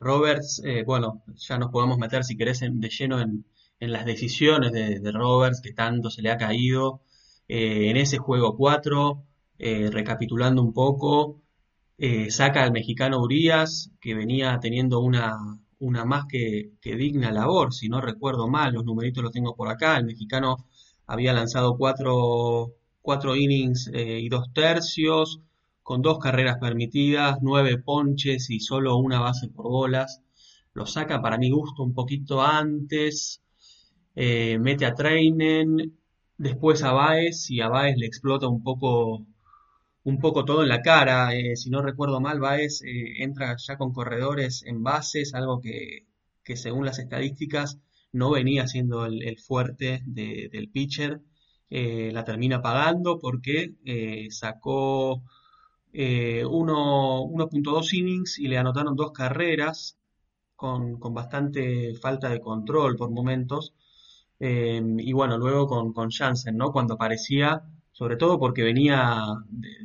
Roberts, 0.00 0.62
eh, 0.64 0.82
bueno, 0.84 1.22
ya 1.36 1.58
nos 1.58 1.70
podemos 1.70 1.98
meter 1.98 2.24
si 2.24 2.36
querés 2.36 2.60
de 2.60 2.88
lleno 2.88 3.20
en, 3.20 3.44
las 3.78 4.06
decisiones 4.06 4.72
de, 4.72 5.12
Roberts, 5.12 5.60
que 5.60 5.72
tanto 5.72 6.10
se 6.10 6.22
le 6.22 6.30
ha 6.30 6.38
caído 6.38 7.02
eh, 7.46 7.90
en 7.90 7.96
ese 7.98 8.18
juego 8.18 8.56
4, 8.56 9.22
recapitulando 9.58 10.62
un 10.62 10.72
poco, 10.72 11.42
saca 12.30 12.62
al 12.64 12.72
mexicano 12.72 13.20
Urias, 13.20 13.90
que 14.00 14.14
venía 14.14 14.58
teniendo 14.60 15.00
una, 15.00 15.36
una 15.78 16.04
más 16.04 16.24
que, 16.26 16.72
digna 16.82 17.30
labor, 17.32 17.72
si 17.74 17.88
no 17.88 18.00
recuerdo 18.00 18.48
mal, 18.48 18.74
los 18.74 18.84
numeritos 18.84 19.22
los 19.22 19.32
tengo 19.32 19.54
por 19.54 19.68
acá, 19.68 19.96
el 19.98 20.06
mexicano 20.06 20.56
había 21.06 21.32
lanzado 21.32 21.76
cuatro, 21.76 22.74
cuatro 23.06 23.36
innings 23.36 23.88
eh, 23.94 24.18
y 24.20 24.28
dos 24.28 24.52
tercios, 24.52 25.40
con 25.84 26.02
dos 26.02 26.18
carreras 26.18 26.58
permitidas, 26.58 27.38
nueve 27.40 27.78
ponches 27.78 28.50
y 28.50 28.58
solo 28.58 28.96
una 28.96 29.20
base 29.20 29.48
por 29.48 29.66
bolas. 29.66 30.22
Lo 30.74 30.86
saca 30.86 31.22
para 31.22 31.38
mi 31.38 31.48
gusto 31.50 31.84
un 31.84 31.94
poquito 31.94 32.42
antes, 32.42 33.40
eh, 34.16 34.58
mete 34.58 34.86
a 34.86 34.94
Trainen, 34.94 35.96
después 36.36 36.82
a 36.82 36.92
Baez 36.92 37.48
y 37.48 37.60
a 37.60 37.68
Baez 37.68 37.96
le 37.96 38.06
explota 38.06 38.48
un 38.48 38.64
poco 38.64 39.24
un 40.02 40.18
poco 40.18 40.44
todo 40.44 40.62
en 40.64 40.68
la 40.68 40.82
cara. 40.82 41.32
Eh, 41.36 41.54
si 41.56 41.70
no 41.70 41.82
recuerdo 41.82 42.20
mal, 42.20 42.40
Baez 42.40 42.80
entra 42.84 43.54
ya 43.56 43.76
con 43.78 43.92
corredores 43.92 44.64
en 44.66 44.82
bases, 44.82 45.32
algo 45.34 45.60
que, 45.60 46.06
según 46.56 46.84
las 46.84 46.98
estadísticas 46.98 47.78
no 48.12 48.30
venía 48.32 48.66
siendo 48.66 49.06
el, 49.06 49.38
fuerte 49.38 50.02
del 50.06 50.68
pitcher. 50.70 51.20
Eh, 51.70 52.10
la 52.12 52.24
termina 52.24 52.62
pagando 52.62 53.18
porque 53.18 53.74
sacó 54.30 55.22
1.2 55.92 57.94
innings 57.94 58.38
y 58.38 58.48
le 58.48 58.58
anotaron 58.58 58.96
dos 58.96 59.12
carreras 59.12 59.98
con, 60.56 60.98
bastante 61.00 61.94
falta 61.96 62.28
de 62.28 62.40
control 62.40 62.96
por 62.96 63.10
momentos. 63.10 63.74
y 64.40 65.12
bueno, 65.12 65.38
luego 65.38 65.66
con, 65.66 65.92
con 65.92 66.10
Jansen, 66.10 66.56
¿no? 66.56 66.72
Cuando 66.72 66.96
parecía 66.96 67.62
sobre 67.96 68.16
todo 68.16 68.38
porque 68.38 68.62
venía, 68.62 69.22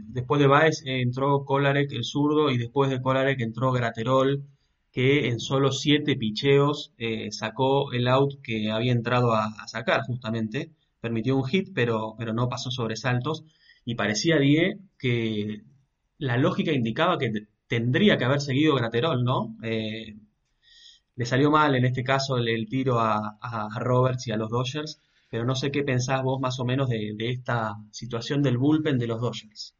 después 0.09 0.41
de 0.41 0.47
Baez 0.47 0.83
entró 0.85 1.45
Kolarek 1.45 1.93
el 1.93 2.03
zurdo 2.03 2.51
y 2.51 2.57
después 2.57 2.89
de 2.89 3.01
Kolarek 3.01 3.39
entró 3.39 3.71
Graterol, 3.71 4.43
que 4.91 5.29
en 5.29 5.39
solo 5.39 5.71
siete 5.71 6.17
picheos 6.17 6.93
eh, 6.97 7.31
sacó 7.31 7.93
el 7.93 8.09
out 8.09 8.33
que 8.43 8.69
había 8.69 8.91
entrado 8.91 9.33
a, 9.33 9.65
sacar 9.67 10.01
justamente, 10.01 10.71
permitió 11.01 11.36
un 11.36 11.46
hit 11.46 11.70
pero, 11.74 12.15
pero 12.17 12.34
no 12.34 12.50
pasó 12.50 12.72
sobresaltos 12.72 13.43
y 13.86 13.96
parecía 13.96 14.38
Die 14.38 14.77
que 14.98 15.63
la 16.17 16.38
lógica 16.38 16.72
indicaba 16.72 17.17
que 17.17 17.48
tendría 17.67 18.17
que 18.17 18.25
haber 18.25 18.41
seguido 18.41 18.75
Graterol, 18.75 19.24
¿no? 19.24 19.58
Eh, 19.63 20.15
le 21.15 21.25
salió 21.25 21.51
mal 21.51 21.75
en 21.75 21.86
este 21.86 22.03
caso 22.03 22.38
el, 22.38 22.67
tiro 22.70 23.00
a, 23.00 23.38
a 23.41 23.79
Roberts 23.79 24.27
y 24.27 24.31
a 24.31 24.38
los 24.38 24.50
Dodgers 24.50 25.01
pero 25.31 25.46
no 25.46 25.55
sé 25.55 25.72
qué 25.72 25.84
pensás 25.84 26.22
vos 26.22 26.41
más 26.41 26.60
o 26.60 26.65
menos 26.65 26.89
de, 26.89 27.15
esta 27.17 27.77
situación 27.91 28.43
del 28.43 28.58
bullpen 28.58 29.00
de 29.00 29.08
los 29.08 29.22
Dodgers. 29.22 29.74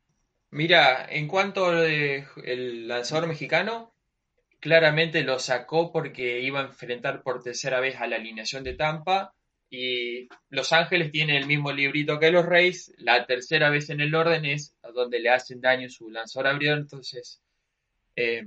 Mira, 0.50 1.06
en 1.10 1.28
cuanto 1.28 1.66
al 1.66 2.88
lanzador 2.88 3.28
mexicano, 3.28 3.94
claramente 4.62 5.24
lo 5.24 5.40
sacó 5.40 5.92
porque 5.92 6.40
iba 6.40 6.62
a 6.62 6.68
enfrentar 6.68 7.22
por 7.22 7.44
tercera 7.44 7.82
vez 7.82 8.00
a 8.00 8.08
la 8.08 8.16
alineación 8.16 8.64
de 8.64 8.76
Tampa 8.76 9.34
y 9.74 10.28
Los 10.50 10.74
Ángeles 10.74 11.12
tiene 11.12 11.38
el 11.38 11.48
mismo 11.48 11.72
librito 11.72 12.20
que 12.20 12.30
los 12.30 12.46
Reyes, 12.46 12.94
la 12.98 13.26
tercera 13.26 13.70
vez 13.70 13.90
en 13.90 14.02
el 14.02 14.14
orden 14.14 14.44
es 14.44 14.76
donde 14.94 15.22
le 15.22 15.30
hacen 15.30 15.62
daño 15.62 15.90
su 15.90 16.10
lanzador 16.10 16.48
abridor, 16.48 16.78
entonces 16.78 17.42
eh, 18.18 18.46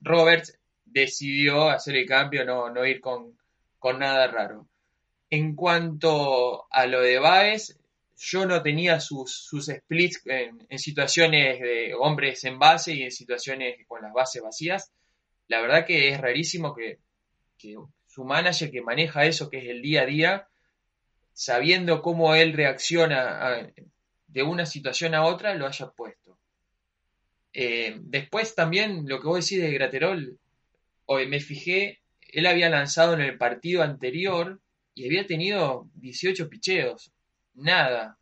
Roberts 0.00 0.56
decidió 0.84 1.68
hacer 1.68 1.96
el 1.96 2.06
cambio, 2.06 2.44
no, 2.44 2.70
no 2.70 2.86
ir 2.86 3.00
con, 3.00 3.36
con 3.80 3.98
nada 3.98 4.28
raro. 4.28 4.68
En 5.28 5.56
cuanto 5.56 6.66
a 6.70 6.86
lo 6.86 7.00
de 7.00 7.18
Baez, 7.18 7.76
yo 8.16 8.46
no 8.46 8.62
tenía 8.62 9.00
sus, 9.00 9.48
splits 9.60 10.22
en, 10.26 10.78
situaciones 10.78 11.60
de 11.60 11.94
hombres 11.94 12.44
en 12.44 12.58
base 12.60 12.94
y 12.94 13.02
en 13.02 13.10
situaciones 13.10 13.84
con 13.88 14.02
las 14.02 14.12
bases 14.12 14.40
vacías. 14.40 14.92
La 15.48 15.60
verdad 15.60 15.84
que 15.84 16.10
es 16.10 16.20
rarísimo 16.20 16.74
que, 16.74 17.00
su 18.14 18.24
manager 18.24 18.70
que 18.70 18.80
maneja 18.80 19.26
eso, 19.26 19.50
que 19.50 19.58
es 19.58 19.64
el 19.64 19.82
día 19.82 20.02
a 20.02 20.06
día, 20.06 20.48
sabiendo 21.32 22.00
cómo 22.00 22.36
él 22.36 22.52
reacciona 22.52 23.72
de 24.28 24.42
una 24.44 24.66
situación 24.66 25.16
a 25.16 25.24
otra, 25.24 25.56
lo 25.56 25.66
haya 25.66 25.88
puesto. 25.90 26.38
Eh, 27.52 27.96
después 28.02 28.54
también 28.54 29.08
lo 29.08 29.20
que 29.20 29.26
vos 29.26 29.44
decís 29.44 29.60
de 29.60 29.72
Graterol, 29.72 30.38
hoy 31.06 31.26
me 31.26 31.40
fijé, 31.40 32.02
él 32.28 32.46
había 32.46 32.68
lanzado 32.68 33.14
en 33.14 33.20
el 33.20 33.36
partido 33.36 33.82
anterior 33.82 34.60
y 34.94 35.06
había 35.06 35.26
tenido 35.26 35.88
18 35.94 36.48
picheos, 36.48 37.10
nada. 37.54 38.16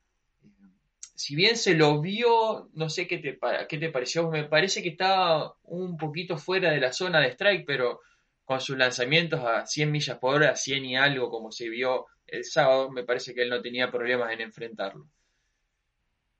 Si 1.15 1.37
bien 1.37 1.59
se 1.59 1.75
lo 1.75 2.01
vio, 2.01 2.71
no 2.73 2.89
sé 2.89 3.07
qué 3.07 3.19
te, 3.19 3.39
qué 3.69 3.77
te 3.77 3.91
pareció, 3.91 4.31
me 4.31 4.45
parece 4.45 4.83
que 4.83 4.89
estaba 4.89 5.55
un 5.65 5.99
poquito 5.99 6.39
fuera 6.39 6.71
de 6.71 6.81
la 6.81 6.95
zona 6.95 7.21
de 7.21 7.29
strike, 7.33 7.67
pero 7.67 8.01
con 8.45 8.61
sus 8.61 8.77
lanzamientos 8.77 9.41
a 9.45 9.67
100 9.67 9.91
millas 9.91 10.19
por 10.19 10.35
hora, 10.35 10.57
100 10.57 10.85
y 10.85 10.97
algo 10.97 11.31
como 11.31 11.53
se 11.53 11.69
vio 11.69 12.07
el 12.27 12.45
sábado, 12.45 12.91
me 12.91 13.05
parece 13.05 13.35
que 13.35 13.43
él 13.43 13.51
no 13.51 13.63
tenía 13.63 13.91
problemas 13.91 14.33
en 14.33 14.41
enfrentarlo. 14.41 15.07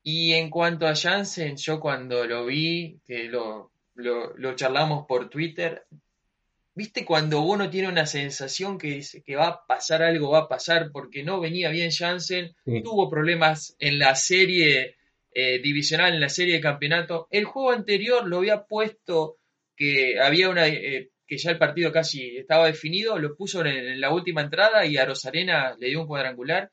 Y 0.03 0.33
en 0.33 0.51
cuanto 0.51 0.87
a 0.87 0.97
Jansen, 0.97 1.57
yo 1.57 1.79
cuando 1.79 2.27
lo 2.27 2.47
vi, 2.47 3.01
que 3.07 3.25
lo, 3.25 3.73
lo, 3.95 4.37
lo 4.37 4.57
charlamos 4.57 5.07
por 5.07 5.29
Twitter, 5.31 5.87
¿Viste 6.75 7.05
cuando 7.05 7.43
uno 7.43 7.69
tiene 7.69 7.89
una 7.89 8.07
sensación 8.07 8.79
que 8.79 8.89
dice 8.89 9.23
que 9.23 9.37
va 9.37 9.47
a 9.49 9.67
pasar 9.67 10.03
algo, 10.03 10.31
va 10.31 10.41
a 10.41 10.49
pasar, 10.49 10.91
porque 10.91 11.23
no 11.23 11.39
venía 11.39 11.69
bien 11.69 11.91
Jansen, 11.91 12.55
tuvo 12.83 13.11
problemas 13.11 13.77
en 13.79 13.99
la 13.99 14.15
serie 14.15 14.97
eh, 15.35 15.61
divisional, 15.61 16.15
en 16.15 16.21
la 16.21 16.31
serie 16.31 16.55
de 16.55 16.61
campeonato. 16.63 17.29
El 17.31 17.45
juego 17.45 17.73
anterior 17.73 18.27
lo 18.27 18.39
había 18.39 18.65
puesto 18.65 19.37
que 19.77 20.19
había 20.19 20.49
una, 20.49 20.67
eh, 20.67 21.11
que 21.33 21.39
ya 21.39 21.51
el 21.51 21.57
partido 21.57 21.91
casi 21.91 22.37
estaba 22.37 22.67
definido, 22.67 23.19
lo 23.19 23.35
puso 23.35 23.65
en, 23.65 23.99
la 23.99 24.13
última 24.13 24.43
entrada 24.43 24.85
y 24.85 24.99
a 24.99 25.07
Rosarena 25.07 25.75
le 25.79 25.89
dio 25.89 26.03
un 26.03 26.07
cuadrangular. 26.07 26.71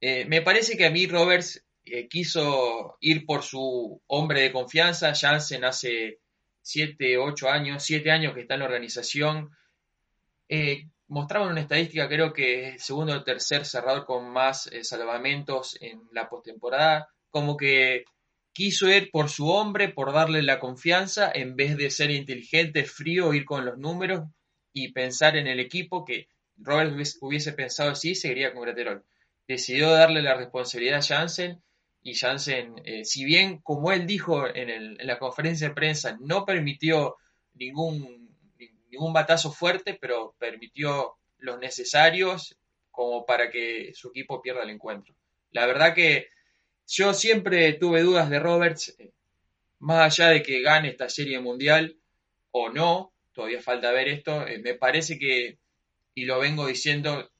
Eh, 0.00 0.24
me 0.24 0.42
parece 0.42 0.76
que 0.76 0.86
a 0.86 0.90
mí 0.90 1.06
Roberts 1.06 1.64
quiso 2.10 2.96
ir 2.98 3.24
por 3.24 3.44
su 3.44 4.02
hombre 4.08 4.40
de 4.40 4.50
confianza. 4.50 5.14
Jansen 5.14 5.64
hace 5.64 6.18
siete, 6.60 7.18
ocho 7.18 7.48
años, 7.48 7.84
siete 7.84 8.10
años 8.10 8.34
que 8.34 8.40
está 8.40 8.54
en 8.54 8.60
la 8.60 8.66
organización. 8.66 9.50
Eh, 10.48 10.88
mostraban 11.06 11.52
una 11.52 11.60
estadística, 11.60 12.08
creo 12.08 12.32
que 12.32 12.74
segundo 12.80 13.14
o 13.14 13.22
tercer 13.22 13.64
cerrador 13.64 14.04
con 14.06 14.28
más 14.28 14.66
eh, 14.72 14.82
salvamentos 14.82 15.78
en 15.80 16.02
la 16.10 16.28
postemporada. 16.28 17.06
Como 17.30 17.56
que 17.56 18.06
quiso 18.54 18.88
ir 18.88 19.10
por 19.10 19.28
su 19.28 19.50
hombre, 19.50 19.88
por 19.88 20.12
darle 20.12 20.40
la 20.42 20.60
confianza, 20.60 21.30
en 21.34 21.56
vez 21.56 21.76
de 21.76 21.90
ser 21.90 22.10
inteligente, 22.10 22.84
frío, 22.84 23.34
ir 23.34 23.44
con 23.44 23.66
los 23.66 23.76
números 23.76 24.22
y 24.72 24.92
pensar 24.92 25.36
en 25.36 25.48
el 25.48 25.60
equipo, 25.60 26.04
que 26.04 26.28
Robert 26.56 26.94
hubiese 27.20 27.52
pensado 27.52 27.90
así, 27.90 28.14
seguiría 28.14 28.54
con 28.54 28.62
Graterol. 28.62 29.04
Decidió 29.46 29.90
darle 29.90 30.22
la 30.22 30.34
responsabilidad 30.34 31.00
a 31.00 31.02
Jansen 31.02 31.62
y 32.00 32.14
Jansen, 32.14 32.76
eh, 32.84 33.04
si 33.04 33.24
bien, 33.24 33.58
como 33.58 33.90
él 33.90 34.06
dijo 34.06 34.46
en, 34.46 34.96
la 34.98 35.18
conferencia 35.18 35.68
de 35.68 35.74
prensa, 35.74 36.16
no 36.20 36.44
permitió 36.44 37.16
ningún, 37.54 38.36
ningún 38.90 39.12
batazo 39.12 39.50
fuerte, 39.50 39.98
pero 40.00 40.36
permitió 40.38 41.16
los 41.38 41.58
necesarios 41.58 42.56
como 42.90 43.26
para 43.26 43.50
que 43.50 43.92
su 43.94 44.10
equipo 44.10 44.40
pierda 44.40 44.62
el 44.62 44.70
encuentro. 44.70 45.14
La 45.50 45.66
verdad 45.66 45.94
que 45.94 46.28
yo 46.86 47.14
siempre 47.14 47.72
tuve 47.74 48.02
dudas 48.02 48.30
de 48.30 48.38
Roberts, 48.38 48.94
eh, 48.98 49.12
más 49.80 50.18
allá 50.18 50.30
de 50.30 50.42
que 50.42 50.62
gane 50.62 50.88
esta 50.88 51.08
serie 51.08 51.40
mundial 51.40 51.96
o 52.50 52.70
no, 52.70 53.12
todavía 53.32 53.60
falta 53.60 53.92
ver 53.92 54.08
esto, 54.08 54.46
eh, 54.46 54.58
me 54.58 54.74
parece 54.74 55.18
que, 55.18 55.58
y 56.14 56.24
lo 56.24 56.38
vengo 56.38 56.66
diciendo, 56.66 57.30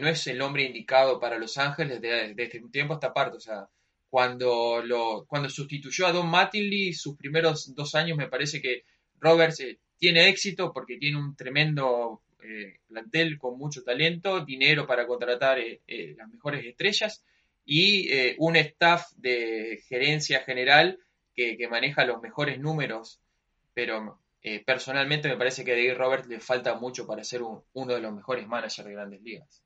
no 0.00 0.08
es 0.08 0.26
el 0.26 0.40
hombre 0.40 0.64
indicado 0.64 1.20
para 1.20 1.38
Los 1.38 1.58
Ángeles 1.58 2.00
desde, 2.00 2.60
un 2.60 2.72
tiempo 2.72 2.94
a 2.94 2.96
esta 2.96 3.12
parte, 3.12 3.36
o 3.36 3.40
sea, 3.40 3.68
cuando, 4.08 4.82
lo, 4.82 5.26
cuando 5.26 5.48
sustituyó 5.48 6.06
a 6.06 6.12
Don 6.12 6.28
Mattingly, 6.28 6.92
sus 6.92 7.16
primeros 7.16 7.74
dos 7.74 7.94
años 7.94 8.16
me 8.16 8.28
parece 8.28 8.62
que 8.62 8.84
Roberts 9.20 9.60
eh, 9.60 9.78
tiene 9.98 10.28
éxito 10.28 10.72
porque 10.72 10.96
tiene 10.96 11.18
un 11.18 11.36
tremendo 11.36 12.22
eh, 12.42 12.80
plantel 12.86 13.38
con 13.38 13.58
mucho 13.58 13.82
talento, 13.82 14.44
dinero 14.44 14.86
para 14.86 15.06
contratar 15.06 15.58
eh, 15.58 15.80
las 16.16 16.28
mejores 16.28 16.64
estrellas 16.64 17.24
y 17.66 18.08
un 18.38 18.56
staff 18.56 19.10
de 19.16 19.82
gerencia 19.88 20.40
general 20.40 20.98
que, 21.34 21.68
maneja 21.68 22.06
los 22.06 22.22
mejores 22.22 22.58
números, 22.58 23.20
pero 23.74 24.18
eh, 24.42 24.62
personalmente 24.64 25.28
me 25.28 25.36
parece 25.36 25.64
que 25.64 25.72
a 25.72 25.74
David 25.74 25.96
Roberts 25.96 26.28
le 26.28 26.40
falta 26.40 26.78
mucho 26.78 27.06
para 27.06 27.24
ser 27.24 27.42
uno 27.42 27.94
de 27.94 28.00
los 28.00 28.14
mejores 28.14 28.46
managers 28.46 28.86
de 28.86 28.92
grandes 28.92 29.20
ligas. 29.22 29.62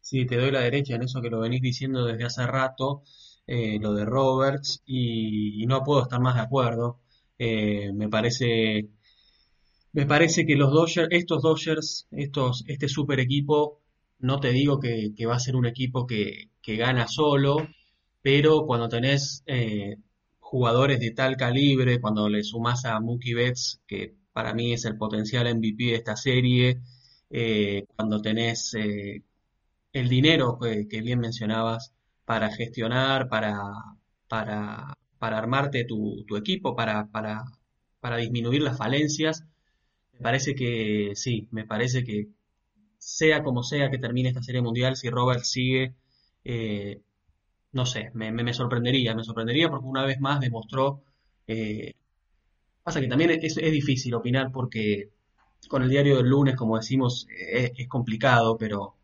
Sí, 0.00 0.26
te 0.26 0.36
doy 0.36 0.50
la 0.50 0.60
derecha 0.60 0.94
en 0.94 1.02
eso 1.02 1.20
que 1.20 1.30
lo 1.30 1.40
venís 1.40 1.60
diciendo 1.60 2.04
desde 2.04 2.24
hace 2.24 2.46
rato, 2.46 3.02
eh, 3.46 3.78
lo 3.80 3.92
de 3.94 4.04
Roberts, 4.04 4.82
y, 4.86 5.64
no 5.66 5.82
puedo 5.82 6.02
estar 6.02 6.20
más 6.20 6.36
de 6.36 6.42
acuerdo. 6.42 7.00
Eh, 7.38 7.92
me 7.94 8.08
parece, 8.08 8.88
me 9.92 10.06
parece 10.06 10.46
que 10.46 10.56
los 10.56 10.70
Dodgers, 10.70 11.08
estos 11.10 11.42
Dodgers, 11.42 12.06
estos, 12.10 12.64
este 12.66 12.88
super 12.88 13.20
equipo, 13.20 13.80
no 14.18 14.38
te 14.38 14.50
digo 14.50 14.78
que, 14.80 15.14
va 15.26 15.36
a 15.36 15.40
ser 15.40 15.56
un 15.56 15.66
equipo 15.66 16.06
que, 16.06 16.49
gana 16.66 17.08
solo, 17.08 17.56
pero 18.22 18.66
cuando 18.66 18.88
tenés 18.88 19.42
eh, 19.46 19.96
jugadores 20.38 21.00
de 21.00 21.12
tal 21.12 21.36
calibre, 21.36 22.00
cuando 22.00 22.28
le 22.28 22.42
sumas 22.44 22.84
a 22.84 23.00
Mookie 23.00 23.34
Betts, 23.34 23.80
que 23.86 24.14
para 24.32 24.54
mí 24.54 24.72
es 24.72 24.84
el 24.84 24.96
potencial 24.96 25.46
MVP 25.54 25.84
de 25.84 25.94
esta 25.96 26.16
serie, 26.16 26.80
cuando 27.96 28.20
tenés 28.20 28.74
el 29.92 30.08
dinero 30.08 30.58
que, 30.58 31.00
bien 31.02 31.20
mencionabas 31.20 31.92
para 32.24 32.50
gestionar, 32.50 33.28
para, 33.28 33.60
para, 34.28 34.94
para 35.18 35.38
armarte 35.38 35.84
tu, 35.84 36.24
tu 36.26 36.36
equipo, 36.36 36.76
para, 36.76 37.06
para, 37.08 37.44
para 38.00 38.16
disminuir 38.16 38.62
las 38.62 38.78
falencias. 38.78 39.44
Me 40.12 40.20
parece 40.20 40.54
que 40.54 41.12
sí, 41.14 41.48
me 41.52 41.64
parece 41.66 42.04
que 42.04 42.28
sea 42.98 43.42
como 43.42 43.62
sea 43.62 43.90
que 43.90 43.98
termine 43.98 44.30
esta 44.30 44.42
serie 44.42 44.62
mundial, 44.62 44.96
si 44.96 45.10
Robert 45.10 45.44
sigue, 45.44 45.94
eh, 46.44 47.02
no 47.72 47.86
sé, 47.86 48.10
me, 48.14 48.54
sorprendería, 48.54 49.14
me 49.14 49.24
sorprendería 49.24 49.70
porque 49.70 49.86
una 49.86 50.04
vez 50.04 50.20
más 50.20 50.40
demostró, 50.40 51.02
eh, 51.46 51.94
pasa 52.82 53.00
que 53.00 53.08
también 53.08 53.30
es, 53.30 53.56
es, 53.56 53.72
difícil 53.72 54.14
opinar 54.14 54.50
porque 54.52 55.10
con 55.68 55.82
el 55.82 55.90
diario 55.90 56.16
del 56.16 56.28
lunes, 56.28 56.56
como 56.56 56.76
decimos, 56.76 57.26
eh, 57.30 57.72
es 57.76 57.88
complicado, 57.88 58.56
pero 58.58 58.96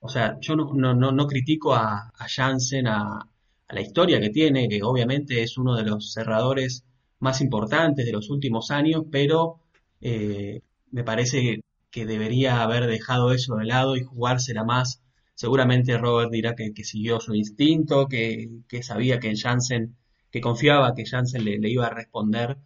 o 0.00 0.08
sea, 0.08 0.38
yo 0.40 0.56
no, 0.56 0.72
no, 0.74 0.94
no, 1.12 1.26
critico 1.26 1.74
a, 1.74 2.12
a 2.16 2.26
Jansen, 2.28 2.86
a, 2.88 3.28
la 3.70 3.80
historia 3.80 4.20
que 4.20 4.30
tiene, 4.30 4.68
que 4.68 4.82
obviamente 4.82 5.42
es 5.42 5.58
uno 5.58 5.76
de 5.76 5.84
los 5.84 6.12
cerradores 6.12 6.84
más 7.20 7.40
importantes 7.40 8.06
de 8.06 8.12
los 8.12 8.30
últimos 8.30 8.70
años, 8.70 9.04
pero 9.10 9.60
me 10.00 11.04
parece 11.04 11.60
que 11.90 12.06
debería 12.06 12.62
haber 12.62 12.86
dejado 12.86 13.32
eso 13.32 13.56
de 13.56 13.64
lado 13.66 13.96
y 13.96 14.02
jugársela 14.02 14.64
más. 14.64 15.02
Seguramente 15.38 15.96
Robert 15.96 16.32
dirá 16.32 16.56
que, 16.56 16.72
siguió 16.82 17.20
su 17.20 17.32
instinto, 17.32 18.08
que, 18.08 18.48
sabía 18.82 19.20
que 19.20 19.36
Jansen, 19.36 19.94
que 20.32 20.40
confiaba 20.40 20.94
que 20.96 21.06
Jansen 21.06 21.44
le, 21.44 21.70
iba 21.70 21.86
a 21.86 21.94
responder, 21.94 22.58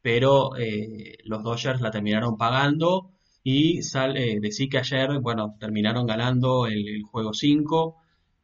pero 0.00 0.56
eh, 0.56 1.18
los 1.24 1.42
Dodgers 1.42 1.80
la 1.80 1.90
terminaron 1.90 2.36
pagando 2.36 3.10
y 3.42 3.82
sale, 3.82 4.34
eh, 4.34 4.68
que 4.70 4.78
ayer, 4.78 5.18
bueno, 5.18 5.56
terminaron 5.58 6.06
ganando 6.06 6.68
el, 6.68 7.02
juego 7.02 7.34
5, 7.34 7.96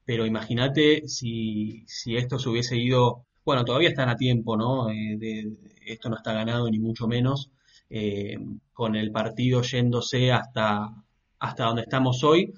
pero 0.04 0.26
imagínate 0.26 1.06
si, 1.06 1.84
si 1.86 2.16
esto 2.16 2.40
se 2.40 2.48
hubiese 2.48 2.76
ido, 2.76 3.24
bueno, 3.44 3.64
todavía 3.64 3.90
están 3.90 4.08
a 4.08 4.16
tiempo, 4.16 4.56
¿no? 4.56 4.90
Eh, 4.90 5.44
esto 5.86 6.08
no 6.10 6.16
está 6.16 6.32
ganado 6.32 6.68
ni 6.68 6.80
mucho 6.80 7.06
menos, 7.06 7.52
eh, 7.88 8.36
con 8.72 8.96
el 8.96 9.12
partido 9.12 9.62
yéndose 9.62 10.32
hasta, 10.32 10.92
hasta 11.38 11.64
donde 11.66 11.82
estamos 11.82 12.24
hoy. 12.24 12.52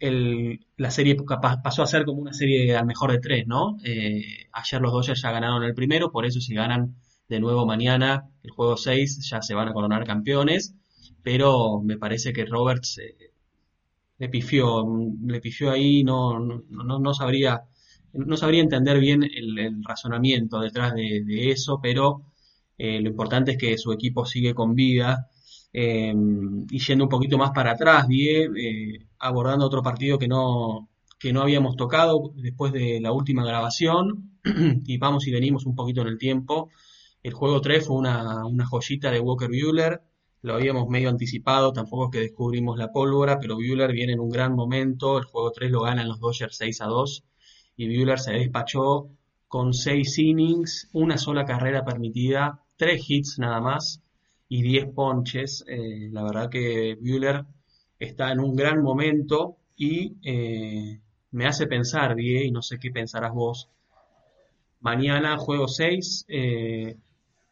El, 0.00 0.66
la 0.76 0.90
serie 0.90 1.16
pasó 1.62 1.82
a 1.82 1.86
ser 1.86 2.04
como 2.04 2.20
una 2.20 2.32
serie 2.32 2.74
al 2.74 2.86
mejor 2.86 3.12
de 3.12 3.20
tres, 3.20 3.46
¿no? 3.46 3.76
ayer 4.52 4.80
los 4.80 4.92
Dodgers 4.92 5.22
ya 5.22 5.30
ganaron 5.30 5.62
el 5.62 5.74
primero, 5.74 6.10
por 6.10 6.26
eso 6.26 6.40
si 6.40 6.54
ganan 6.54 6.96
de 7.28 7.38
nuevo 7.38 7.64
mañana 7.66 8.28
el 8.42 8.50
juego 8.50 8.76
6 8.76 9.28
ya 9.28 9.42
se 9.42 9.54
van 9.54 9.68
a 9.68 9.72
coronar 9.72 10.04
campeones 10.04 10.74
pero 11.22 11.80
me 11.82 11.98
parece 11.98 12.32
que 12.32 12.44
Roberts 12.44 12.98
eh, 12.98 13.32
le 14.18 14.28
pifió, 14.28 14.86
le 15.26 15.40
pifió 15.40 15.70
ahí, 15.70 16.04
no, 16.04 16.38
no, 16.38 16.98
no, 16.98 17.14
sabría, 17.14 17.62
no 18.12 18.36
sabría 18.36 18.62
entender 18.62 18.98
bien 19.00 19.22
el, 19.22 19.82
razonamiento 19.84 20.60
detrás 20.60 20.94
de, 20.94 21.50
eso, 21.50 21.80
pero 21.82 22.22
eh, 22.78 23.00
lo 23.00 23.08
importante 23.08 23.52
es 23.52 23.58
que 23.58 23.78
su 23.78 23.92
equipo 23.92 24.26
sigue 24.26 24.54
con 24.54 24.74
vida. 24.74 25.28
Eh, 25.72 26.12
y 26.70 26.78
yendo 26.78 27.04
un 27.04 27.10
poquito 27.10 27.38
más 27.38 27.50
para 27.52 27.72
atrás, 27.72 28.08
Die, 28.08 29.06
abordando 29.18 29.66
otro 29.66 29.82
partido 29.82 30.18
que 30.18 30.28
no, 30.28 30.88
que 31.18 31.32
no 31.32 31.42
habíamos 31.42 31.76
tocado 31.76 32.32
después 32.36 32.72
de 32.72 33.00
la 33.00 33.12
última 33.12 33.44
grabación, 33.44 34.38
y 34.86 34.98
vamos 34.98 35.26
y 35.26 35.30
venimos 35.32 35.66
un 35.66 35.74
poquito 35.74 36.02
en 36.02 36.08
el 36.08 36.18
tiempo. 36.18 36.70
El 37.22 37.34
juego 37.34 37.60
3 37.60 37.86
fue 37.86 37.96
una, 37.96 38.46
una 38.46 38.66
joyita 38.66 39.10
de 39.10 39.20
Walker 39.20 39.48
Bueller, 39.48 40.02
lo 40.42 40.54
habíamos 40.54 40.88
medio 40.88 41.10
anticipado, 41.10 41.72
tampoco 41.72 42.06
es 42.06 42.10
que 42.12 42.20
descubrimos 42.20 42.78
la 42.78 42.90
pólvora, 42.90 43.38
pero 43.38 43.56
Bueller 43.56 43.92
viene 43.92 44.14
en 44.14 44.20
un 44.20 44.30
gran 44.30 44.54
momento, 44.54 45.18
el 45.18 45.24
juego 45.24 45.52
3 45.52 45.70
lo 45.70 45.82
ganan 45.82 46.08
los 46.08 46.18
Dodgers 46.18 46.56
6 46.56 46.80
a 46.80 46.86
2 46.86 47.24
y 47.76 47.86
Bueller 47.88 48.18
se 48.18 48.32
despachó 48.32 49.10
con 49.48 49.74
6 49.74 50.18
innings, 50.18 50.88
una 50.94 51.18
sola 51.18 51.44
carrera 51.44 51.84
permitida, 51.84 52.64
3 52.76 53.04
hits 53.06 53.38
nada 53.38 53.60
más 53.60 54.02
y 54.50 54.62
10 54.62 54.92
ponches. 54.94 55.64
Eh, 55.66 56.10
la 56.12 56.22
verdad 56.24 56.50
que 56.50 56.98
Bueller 57.00 57.46
está 57.98 58.32
en 58.32 58.40
un 58.40 58.54
gran 58.54 58.82
momento 58.82 59.56
y 59.76 60.16
eh, 60.22 61.00
me 61.30 61.46
hace 61.46 61.66
pensar, 61.66 62.14
Die, 62.16 62.44
y 62.44 62.50
no 62.50 62.60
sé 62.60 62.78
qué 62.78 62.90
pensarás 62.90 63.32
vos. 63.32 63.70
Mañana 64.80 65.38
juego 65.38 65.68
6, 65.68 66.26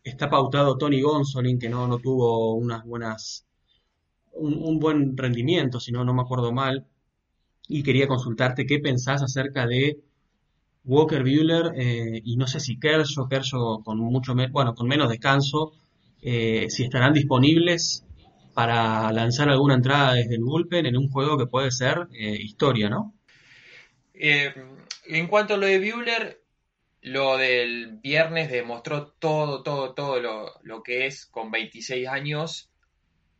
está 0.02 0.30
pautado 0.30 0.76
Tony 0.76 1.00
Gonsolin, 1.00 1.58
que 1.58 1.68
no, 1.68 1.86
no 1.86 1.98
tuvo 1.98 2.54
unas 2.54 2.84
buenas, 2.84 3.46
un, 4.32 4.78
buen 4.78 5.16
rendimiento, 5.16 5.80
si 5.80 5.92
no, 5.92 6.04
no 6.04 6.14
me 6.14 6.22
acuerdo 6.22 6.52
mal, 6.52 6.86
y 7.68 7.82
quería 7.82 8.08
consultarte 8.08 8.66
qué 8.66 8.78
pensás 8.78 9.22
acerca 9.22 9.66
de 9.66 10.00
Walker 10.84 11.22
Bueller 11.22 11.72
eh, 11.76 12.22
y 12.24 12.36
no 12.36 12.46
sé 12.46 12.60
si 12.60 12.78
Kershaw, 12.78 13.28
Kershaw 13.28 13.82
con 13.84 13.98
mucho, 13.98 14.34
bueno, 14.50 14.74
con 14.74 14.88
menos 14.88 15.10
descanso, 15.10 15.72
eh, 16.22 16.66
si 16.68 16.84
estarán 16.84 17.12
disponibles 17.12 18.04
para 18.54 19.12
lanzar 19.12 19.48
alguna 19.48 19.74
entrada 19.74 20.14
desde 20.14 20.34
el 20.34 20.42
bullpen 20.42 20.86
en 20.86 20.96
un 20.96 21.08
juego 21.08 21.38
que 21.38 21.46
puede 21.46 21.70
ser 21.70 22.08
eh, 22.12 22.36
historia, 22.40 22.88
¿no? 22.88 23.14
en 24.20 25.28
cuanto 25.28 25.54
a 25.54 25.56
lo 25.56 25.66
de 25.66 25.78
Bueller, 25.78 26.42
lo 27.00 27.36
del 27.36 27.98
viernes 28.02 28.50
demostró 28.50 29.08
todo, 29.12 29.62
todo, 29.62 29.94
todo 29.94 30.20
lo, 30.62 30.82
que 30.82 31.06
es 31.06 31.26
con 31.26 31.50
26 31.50 32.08
años. 32.08 32.70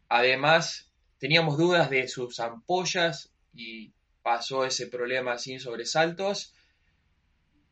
Además, 0.09 0.91
teníamos 1.19 1.59
dudas 1.59 1.91
de 1.91 2.09
sus 2.09 2.41
ampollas 2.41 3.31
y 3.53 3.93
pasó 4.23 4.65
ese 4.65 4.87
problema 4.87 5.39
sin 5.39 5.61
sobresaltos. 5.61 6.55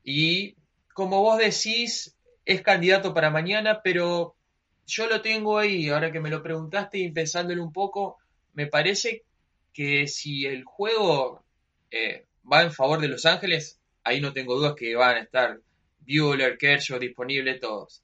Y 0.02 0.56
como 0.92 1.22
vos 1.22 1.38
decís, 1.38 2.16
es 2.44 2.62
candidato 2.62 3.14
para 3.14 3.30
mañana, 3.30 3.80
pero 3.82 4.35
yo 4.86 5.06
lo 5.08 5.20
tengo 5.20 5.58
ahí, 5.58 5.88
ahora 5.88 6.12
que 6.12 6.20
me 6.20 6.30
lo 6.30 6.42
preguntaste 6.42 6.98
y 6.98 7.10
pensándolo 7.10 7.62
un 7.62 7.72
poco, 7.72 8.18
me 8.54 8.66
parece 8.66 9.24
que 9.72 10.06
si 10.06 10.46
el 10.46 10.64
juego 10.64 11.44
eh, 11.90 12.24
va 12.50 12.62
en 12.62 12.72
favor 12.72 13.00
de 13.00 13.08
Los 13.08 13.26
Ángeles, 13.26 13.80
ahí 14.04 14.20
no 14.20 14.32
tengo 14.32 14.54
dudas 14.54 14.74
que 14.76 14.94
van 14.94 15.16
a 15.16 15.20
estar 15.20 15.60
Bueller, 16.06 16.56
Kershaw 16.56 16.98
disponible, 16.98 17.58
todos. 17.58 18.02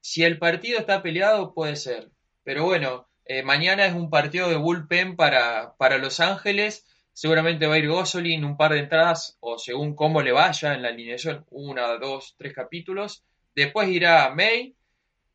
Si 0.00 0.24
el 0.24 0.38
partido 0.38 0.80
está 0.80 1.02
peleado, 1.02 1.54
puede 1.54 1.76
ser. 1.76 2.10
Pero 2.42 2.64
bueno, 2.64 3.08
eh, 3.24 3.42
mañana 3.42 3.86
es 3.86 3.94
un 3.94 4.10
partido 4.10 4.48
de 4.48 4.56
bullpen 4.56 5.16
para, 5.16 5.74
para 5.76 5.98
Los 5.98 6.20
Ángeles. 6.20 6.84
Seguramente 7.12 7.66
va 7.66 7.74
a 7.74 7.78
ir 7.78 7.88
Gosolin 7.88 8.44
un 8.44 8.56
par 8.56 8.72
de 8.72 8.80
entradas, 8.80 9.38
o 9.40 9.56
según 9.56 9.94
cómo 9.94 10.20
le 10.20 10.32
vaya 10.32 10.74
en 10.74 10.82
la 10.82 10.88
alineación, 10.88 11.46
una, 11.50 11.96
dos, 11.98 12.34
tres 12.36 12.52
capítulos. 12.52 13.24
Después 13.54 13.88
irá 13.88 14.28
May. 14.34 14.74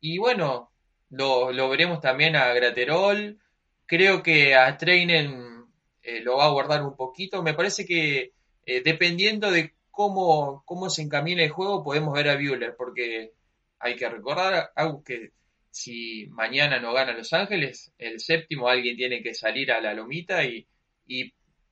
Y 0.00 0.18
bueno, 0.18 0.69
lo, 1.10 1.68
veremos 1.68 2.00
también 2.00 2.36
a 2.36 2.52
Graterol. 2.54 3.38
Creo 3.86 4.22
que 4.22 4.54
a 4.54 4.76
Trainen 4.76 5.66
eh, 6.02 6.20
lo 6.20 6.36
va 6.36 6.46
a 6.46 6.50
guardar 6.50 6.82
un 6.82 6.96
poquito. 6.96 7.42
Me 7.42 7.54
parece 7.54 7.84
que 7.84 8.32
eh, 8.64 8.82
dependiendo 8.84 9.50
de 9.50 9.74
cómo, 9.90 10.62
cómo 10.64 10.88
se 10.88 11.02
encamina 11.02 11.42
el 11.42 11.50
juego, 11.50 11.82
podemos 11.82 12.14
ver 12.14 12.28
a 12.28 12.36
Bueller, 12.36 12.74
porque 12.76 13.32
hay 13.78 13.96
que 13.96 14.08
recordar 14.08 14.70
algo 14.76 15.02
que 15.02 15.32
si 15.70 16.26
mañana 16.28 16.80
no 16.80 16.92
gana 16.92 17.12
Los 17.12 17.32
Ángeles, 17.32 17.92
el 17.98 18.20
séptimo 18.20 18.68
alguien 18.68 18.96
tiene 18.96 19.22
que 19.22 19.34
salir 19.34 19.72
a 19.72 19.80
la 19.80 19.94
lomita 19.94 20.44
y, 20.44 20.66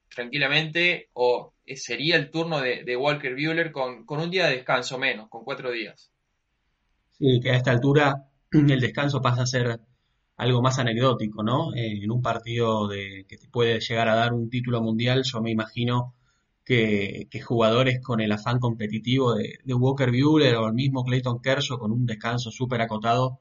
tranquilamente, 0.08 1.08
o 1.12 1.54
sería 1.76 2.16
el 2.16 2.30
turno 2.30 2.60
de, 2.60 2.96
Walker 2.96 3.32
Bueller 3.34 3.70
con, 3.72 4.04
un 4.08 4.30
día 4.30 4.46
de 4.46 4.56
descanso 4.56 4.98
menos, 4.98 5.28
con 5.28 5.44
cuatro 5.44 5.70
días. 5.70 6.10
Sí, 7.10 7.40
que 7.42 7.50
a 7.50 7.56
esta 7.56 7.72
altura 7.72 8.28
el 8.52 8.80
descanso 8.80 9.22
pasa 9.22 9.42
a 9.42 9.46
ser 9.46 9.80
algo 10.36 10.62
más 10.62 10.78
anecdótico, 10.78 11.42
¿no? 11.42 11.74
Eh, 11.74 12.04
en 12.04 12.10
un 12.10 12.22
partido 12.22 12.88
de, 12.88 13.26
que 13.28 13.36
te 13.38 13.48
puede 13.48 13.80
llegar 13.80 14.08
a 14.08 14.14
dar 14.14 14.32
un 14.34 14.50
título 14.50 14.80
mundial, 14.82 15.22
yo 15.24 15.40
me 15.42 15.50
imagino 15.50 16.14
que, 16.64 17.28
jugadores 17.44 18.00
con 18.02 18.20
el 18.20 18.32
afán 18.32 18.58
competitivo 18.60 19.34
de, 19.34 19.58
Walker 19.74 20.10
Buehler 20.10 20.56
o 20.56 20.68
el 20.68 20.74
mismo 20.74 21.04
Clayton 21.04 21.40
Kershaw 21.40 21.78
con 21.78 21.92
un 21.92 22.06
descanso 22.06 22.50
súper 22.50 22.80
acotado, 22.82 23.40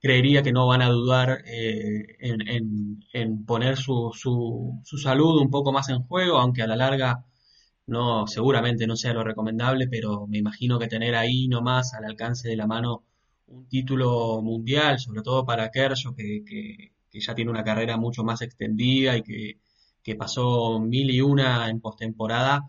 creería 0.00 0.42
que 0.42 0.52
no 0.52 0.66
van 0.66 0.82
a 0.82 0.88
dudar 0.88 1.42
eh, 1.46 2.16
en, 2.20 3.44
poner 3.46 3.76
su, 3.76 4.10
su, 4.14 4.80
su, 4.84 4.98
salud 4.98 5.40
un 5.40 5.50
poco 5.50 5.72
más 5.72 5.88
en 5.90 6.02
juego, 6.02 6.38
aunque 6.38 6.62
a 6.62 6.66
la 6.66 6.76
larga 6.76 7.24
no 7.86 8.26
seguramente 8.26 8.86
no 8.86 8.96
sea 8.96 9.14
lo 9.14 9.24
recomendable, 9.24 9.88
pero 9.88 10.26
me 10.26 10.38
imagino 10.38 10.78
que 10.78 10.88
tener 10.88 11.14
ahí 11.16 11.48
nomás 11.48 11.94
al 11.94 12.04
alcance 12.04 12.48
de 12.48 12.56
la 12.56 12.66
mano 12.66 13.04
un 13.50 13.68
título 13.68 14.40
mundial, 14.42 14.98
sobre 14.98 15.22
todo 15.22 15.44
para 15.44 15.70
Kershaw, 15.70 16.14
que, 16.14 16.44
que, 16.44 17.20
ya 17.20 17.34
tiene 17.34 17.50
una 17.50 17.64
carrera 17.64 17.96
mucho 17.96 18.24
más 18.24 18.40
extendida 18.42 19.16
y 19.16 19.22
que 19.22 19.60
que 20.02 20.16
pasó 20.16 20.80
mil 20.80 21.10
y 21.10 21.20
una 21.20 21.68
en 21.68 21.80
postemporada 21.80 22.68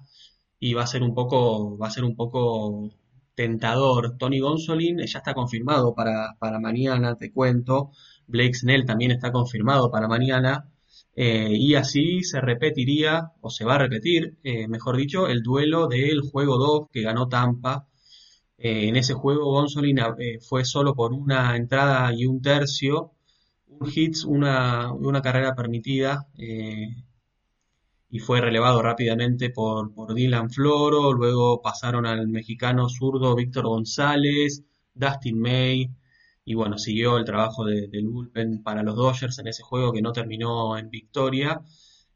y 0.59 0.73
va 0.73 0.83
a 0.83 0.87
ser 0.87 1.03
un 1.03 1.13
poco, 1.13 1.77
va 1.77 1.87
a 1.87 1.91
ser 1.91 2.03
un 2.03 2.15
poco 2.15 2.89
tentador. 3.35 4.17
Tony 4.17 4.39
Gonsolin 4.39 4.99
ya 4.99 5.19
está 5.19 5.33
confirmado 5.33 5.95
para, 5.95 6.35
para 6.39 6.59
mañana, 6.59 7.17
te 7.17 7.31
cuento. 7.31 7.91
Blake 8.27 8.53
Snell 8.55 8.85
también 8.85 9.11
está 9.11 9.31
confirmado 9.31 9.91
para 9.91 10.07
mañana. 10.07 10.69
Eh, 11.15 11.49
y 11.51 11.75
así 11.75 12.23
se 12.23 12.39
repetiría, 12.41 13.33
o 13.41 13.49
se 13.49 13.65
va 13.65 13.75
a 13.75 13.77
repetir, 13.79 14.37
eh, 14.43 14.67
mejor 14.67 14.97
dicho, 14.97 15.27
el 15.27 15.41
duelo 15.43 15.87
del 15.87 16.21
juego 16.21 16.57
2 16.57 16.87
que 16.91 17.01
ganó 17.01 17.27
Tampa. 17.27 17.87
Eh, 18.63 18.87
en 18.87 18.95
ese 18.95 19.13
juego 19.13 19.51
Gonsolin 19.51 19.99
fue 20.47 20.65
solo 20.65 20.93
por 20.95 21.13
una 21.13 21.55
entrada 21.55 22.13
y 22.13 22.25
un 22.25 22.41
tercio, 22.41 23.11
un 23.67 23.89
hits, 23.93 24.23
una, 24.25 25.21
carrera 25.23 25.55
permitida 25.55 26.27
y 28.11 28.19
fue 28.19 28.41
relevado 28.41 28.81
rápidamente 28.81 29.49
por, 29.49 29.93
por 29.93 30.13
Dylan 30.13 30.49
Floro, 30.51 31.13
luego 31.13 31.61
pasaron 31.61 32.05
al 32.05 32.27
mexicano 32.27 32.89
zurdo 32.89 33.35
Víctor 33.35 33.65
González, 33.65 34.63
Dustin 34.93 35.39
May, 35.39 35.89
y 36.43 36.53
bueno, 36.53 36.77
siguió 36.77 37.17
el 37.17 37.23
trabajo 37.23 37.63
de, 37.63 37.87
del 37.87 38.09
bullpen 38.09 38.63
para 38.63 38.83
los 38.83 38.97
Dodgers 38.97 39.39
en 39.39 39.47
ese 39.47 39.63
juego 39.63 39.93
que 39.93 40.01
no 40.01 40.11
terminó 40.11 40.77
en 40.77 40.89
victoria. 40.89 41.61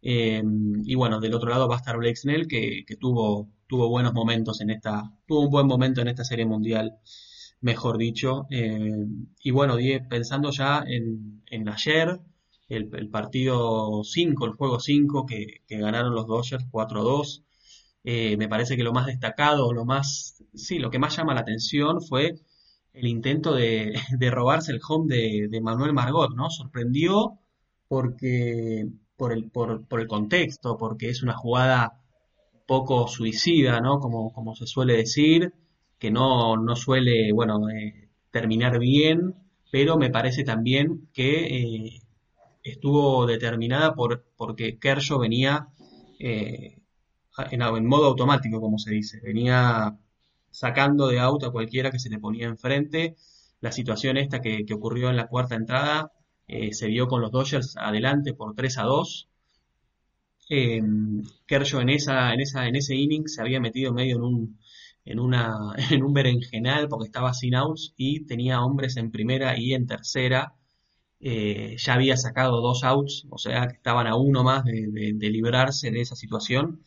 Em, 0.07 0.83
y 0.85 0.93
bueno, 0.95 1.19
del 1.19 1.33
otro 1.33 1.49
lado 1.49 1.67
va 1.67 1.75
a 1.75 1.77
estar 1.79 1.97
Blake 1.97 2.15
Snell, 2.15 2.47
que, 2.47 2.85
tuvo, 2.99 3.49
tuvo 3.67 3.89
buenos 3.89 4.13
momentos 4.13 4.61
en 4.61 4.69
esta, 4.69 5.11
tuvo 5.25 5.41
un 5.41 5.49
buen 5.49 5.65
momento 5.67 6.01
en 6.01 6.07
esta 6.09 6.23
serie 6.23 6.45
mundial, 6.45 6.99
mejor 7.61 7.97
dicho. 7.97 8.45
Em, 8.51 9.27
y 9.41 9.51
bueno, 9.51 9.77
pensando 10.09 10.51
ya 10.51 10.83
en, 10.87 11.67
ayer, 11.69 12.19
el, 12.69 13.09
partido 13.09 14.03
5, 14.03 14.45
el 14.45 14.51
juego 14.53 14.79
5 14.79 15.25
que, 15.25 15.61
ganaron 15.69 16.13
los 16.13 16.27
Dodgers 16.27 16.65
4-2. 16.71 17.43
Eh, 18.03 18.37
me 18.37 18.47
parece 18.47 18.77
que 18.77 18.83
lo 18.83 18.93
más 18.93 19.07
destacado, 19.07 19.73
lo 19.73 19.85
más, 19.85 20.43
sí, 20.53 20.79
lo 20.79 20.91
que 20.91 20.99
más 20.99 21.15
llama 21.17 21.33
la 21.33 21.41
atención 21.41 22.01
fue 22.01 22.35
el 22.93 23.07
intento 23.07 23.53
de, 23.55 23.93
robarse 24.31 24.71
el 24.71 24.81
home 24.87 25.15
de, 25.49 25.61
Manuel 25.61 25.93
Margot, 25.93 26.35
¿no? 26.35 26.49
Sorprendió 26.49 27.39
porque, 27.87 28.87
por 29.17 29.33
el, 29.33 29.49
por, 29.49 29.85
el 29.99 30.07
contexto, 30.07 30.77
porque 30.77 31.09
es 31.09 31.23
una 31.23 31.33
jugada 31.33 32.01
poco 32.67 33.07
suicida, 33.07 33.79
¿no? 33.81 33.99
Como, 33.99 34.33
como 34.33 34.55
se 34.55 34.67
suele 34.67 34.97
decir, 34.97 35.53
que 35.99 36.11
no, 36.11 36.57
no 36.57 36.75
suele, 36.75 37.31
bueno, 37.33 37.69
eh, 37.69 38.09
terminar 38.31 38.79
bien, 38.79 39.35
pero 39.71 39.97
me 39.97 40.09
parece 40.09 40.43
también 40.43 41.09
que 41.13 41.45
eh, 41.45 42.01
estuvo 42.63 43.25
determinada 43.25 43.93
por, 43.93 44.25
porque 44.35 44.77
Kershaw 44.79 45.19
venía 45.19 45.69
eh, 46.19 46.79
en, 47.51 47.85
modo 47.85 48.07
automático, 48.07 48.61
como 48.61 48.77
se 48.77 48.91
dice, 48.91 49.19
venía 49.21 49.97
sacando 50.51 51.07
de 51.07 51.19
auto 51.19 51.47
a 51.47 51.51
cualquiera 51.51 51.91
que 51.91 51.99
se 51.99 52.09
le 52.09 52.19
ponía 52.19 52.47
enfrente. 52.47 53.15
La 53.61 53.71
situación 53.71 54.17
esta 54.17 54.41
que, 54.41 54.65
ocurrió 54.73 55.09
en 55.09 55.17
la 55.17 55.27
cuarta 55.27 55.55
entrada 55.55 56.11
eh, 56.47 56.73
se 56.73 56.87
dio 56.87 57.07
con 57.07 57.21
los 57.21 57.31
Dodgers 57.31 57.75
adelante 57.77 58.33
por 58.33 58.55
3 58.55 58.77
a 58.79 58.83
2. 58.83 59.29
Eh, 60.49 60.81
Kershaw 61.47 61.81
en, 61.81 61.89
esa, 61.89 62.33
en, 62.33 62.41
esa, 62.41 62.67
en 62.67 62.75
ese 62.75 62.95
inning 62.95 63.27
se 63.27 63.41
había 63.41 63.59
metido 63.59 63.93
medio 63.93 64.17
en 64.17 64.23
un, 64.23 64.59
en, 65.05 65.19
una, 65.19 65.55
en 65.91 66.03
un 66.03 66.13
berenjenal 66.13 66.87
porque 66.87 67.07
estaba 67.07 67.33
sin 67.33 67.55
outs 67.55 67.93
y 67.97 68.25
tenía 68.25 68.61
hombres 68.63 68.97
en 68.97 69.11
primera 69.11 69.57
y 69.57 69.73
en 69.73 69.87
tercera 69.87 70.53
eh, 71.19 71.75
ya 71.77 71.93
había 71.95 72.17
sacado 72.17 72.61
dos 72.61 72.83
outs, 72.83 73.25
o 73.29 73.37
sea 73.37 73.67
que 73.67 73.75
estaban 73.75 74.07
a 74.07 74.15
uno 74.15 74.43
más 74.43 74.63
de, 74.65 75.29
librarse 75.31 75.91
de 75.91 76.01
esa 76.01 76.15
situación. 76.15 76.83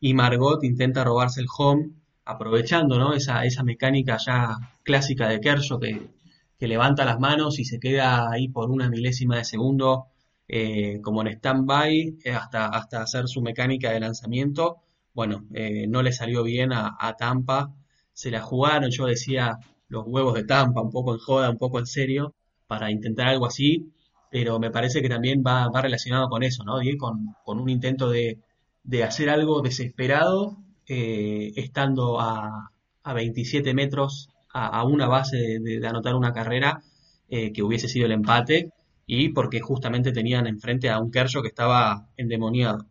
Y 0.00 0.14
Margot 0.14 0.62
intenta 0.64 1.04
robarse 1.04 1.40
el 1.40 1.46
home, 1.56 1.90
aprovechando 2.24 2.98
¿no? 2.98 3.14
esa, 3.14 3.44
esa 3.44 3.62
mecánica 3.64 4.18
ya 4.18 4.56
clásica 4.82 5.28
de 5.28 5.40
Kershaw 5.40 5.80
que, 5.80 6.10
que 6.58 6.68
levanta 6.68 7.04
las 7.04 7.18
manos 7.20 7.58
y 7.58 7.64
se 7.64 7.78
queda 7.78 8.30
ahí 8.30 8.48
por 8.48 8.70
una 8.70 8.88
milésima 8.88 9.36
de 9.36 9.44
segundo 9.44 10.06
eh, 10.48 11.00
como 11.02 11.22
en 11.22 11.28
stand-by 11.28 12.18
eh, 12.24 12.32
hasta, 12.32 12.66
hasta 12.66 13.02
hacer 13.02 13.28
su 13.28 13.42
mecánica 13.42 13.92
de 13.92 14.00
lanzamiento. 14.00 14.78
Bueno, 15.14 15.46
no 15.88 16.02
le 16.02 16.12
salió 16.12 16.44
bien 16.44 16.72
a, 16.72 17.16
Tampa, 17.18 17.74
se 18.12 18.30
la 18.30 18.40
jugaron, 18.40 18.90
yo 18.90 19.06
decía 19.06 19.58
los 19.88 20.04
huevos 20.06 20.34
de 20.34 20.44
Tampa, 20.44 20.80
un 20.80 20.90
poco 20.90 21.12
en 21.12 21.18
joda, 21.18 21.50
un 21.50 21.58
poco 21.58 21.80
en 21.80 21.86
serio, 21.86 22.34
para 22.68 22.90
intentar 22.92 23.26
algo 23.26 23.46
así, 23.46 23.90
pero 24.30 24.58
me 24.58 24.70
parece 24.70 25.02
que 25.02 25.08
también 25.08 25.42
va, 25.46 25.68
va 25.68 25.82
relacionado 25.82 26.28
con 26.28 26.42
eso, 26.42 26.64
¿no? 26.64 26.78
Con, 26.98 27.34
con 27.44 27.58
un 27.60 27.68
intento 27.68 28.10
de, 28.10 28.38
de, 28.84 29.04
hacer 29.04 29.30
algo 29.30 29.62
desesperado, 29.62 30.58
eh, 30.86 31.52
estando 31.56 32.20
a, 32.20 32.70
a, 33.02 33.12
27 33.14 33.74
metros 33.74 34.30
a, 34.66 34.84
una 34.84 35.06
base 35.06 35.58
de, 35.60 35.86
anotar 35.86 36.14
una 36.14 36.32
carrera 36.32 36.82
eh, 37.28 37.52
que 37.52 37.62
hubiese 37.62 37.88
sido 37.88 38.06
el 38.06 38.12
empate 38.12 38.70
y 39.06 39.30
porque 39.30 39.60
justamente 39.60 40.12
tenían 40.12 40.46
enfrente 40.46 40.90
a 40.90 40.98
un 40.98 41.10
Kershaw 41.10 41.42
que 41.42 41.48
estaba 41.48 42.08
endemoniado. 42.16 42.86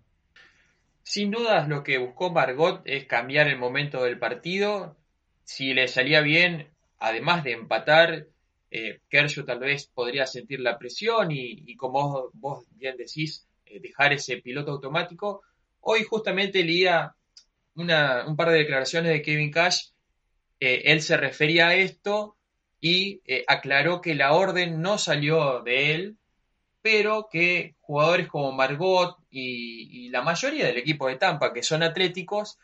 Sin 1.03 1.31
dudas 1.31 1.69
lo 1.69 1.83
que 1.83 1.99
buscó 1.99 2.31
Margot 2.31 2.81
es 2.85 3.05
cambiar 3.05 3.47
el 3.47 3.57
momento 3.57 4.03
del 4.03 4.19
partido. 4.19 4.97
Si 5.43 5.73
le 5.73 5.87
salía 5.87 6.21
bien, 6.21 6.67
además 6.99 7.43
de 7.43 7.53
empatar, 7.53 8.27
eh, 8.71 8.99
tal 9.09 9.59
vez 9.59 9.87
podría 9.87 10.25
sentir 10.27 10.59
la 10.59 10.77
presión 10.77 11.31
y, 11.31 11.75
como 11.77 12.29
vos, 12.33 12.65
bien 12.71 12.97
decís, 12.97 13.47
eh, 13.65 13.79
dejar 13.79 14.13
ese 14.13 14.37
piloto 14.37 14.71
automático. 14.71 15.43
Hoy 15.79 16.03
justamente 16.03 16.63
leía 16.63 17.15
un 17.75 18.35
par 18.35 18.49
de 18.49 18.57
declaraciones 18.57 19.11
de 19.11 19.21
Kevin 19.21 19.51
Cash. 19.51 19.91
Eh, 20.59 20.83
él 20.85 21.01
se 21.01 21.17
refería 21.17 21.69
a 21.69 21.75
esto 21.75 22.35
y 22.79 23.21
aclaró 23.47 24.01
que 24.01 24.15
la 24.15 24.33
orden 24.33 24.81
no 24.81 24.97
salió 24.97 25.61
de 25.61 25.95
él, 25.95 26.17
pero 26.81 27.27
que 27.31 27.75
jugadores 27.81 28.27
como 28.27 28.51
Margot 28.51 29.17
y 29.31 30.09
la 30.09 30.21
mayoría 30.21 30.67
del 30.67 30.77
equipo 30.77 31.07
de 31.07 31.15
Tampa, 31.15 31.53
que 31.53 31.63
son 31.63 31.81
atléticos, 31.81 32.59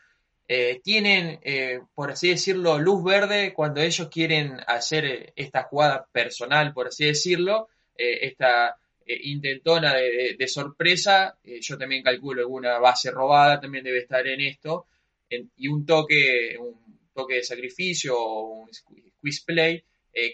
eh, 0.48 0.82
tienen, 0.84 1.40
eh, 1.44 1.80
por 1.96 2.12
así 2.12 2.30
decirlo, 2.30 2.78
luz 2.78 3.04
verde 3.04 3.54
cuando 3.54 3.82
ellos 3.82 4.10
quieren 4.10 4.60
hacer 4.68 5.06
eh, 5.06 5.34
esta 5.38 5.64
jugada 5.64 6.06
personal, 6.12 6.74
por 6.74 6.88
así 6.88 7.06
decirlo, 7.06 7.70
esta 7.96 8.76
intentona 9.06 9.94
de, 9.94 10.48
sorpresa. 10.48 11.38
yo 11.44 11.78
también 11.78 12.04
calculo 12.04 12.42
alguna 12.42 12.80
base 12.80 13.12
robada 13.12 13.60
también 13.60 13.84
debe 13.84 14.00
estar 14.00 14.26
en 14.28 14.42
esto. 14.42 14.88
y 15.30 15.68
un 15.68 15.86
toque, 15.86 16.58
un 16.60 17.03
toque 17.14 17.36
de 17.36 17.44
sacrificio 17.44 18.18
o 18.20 18.64
un 18.64 18.74
squeeze 18.74 19.44
play. 19.46 19.84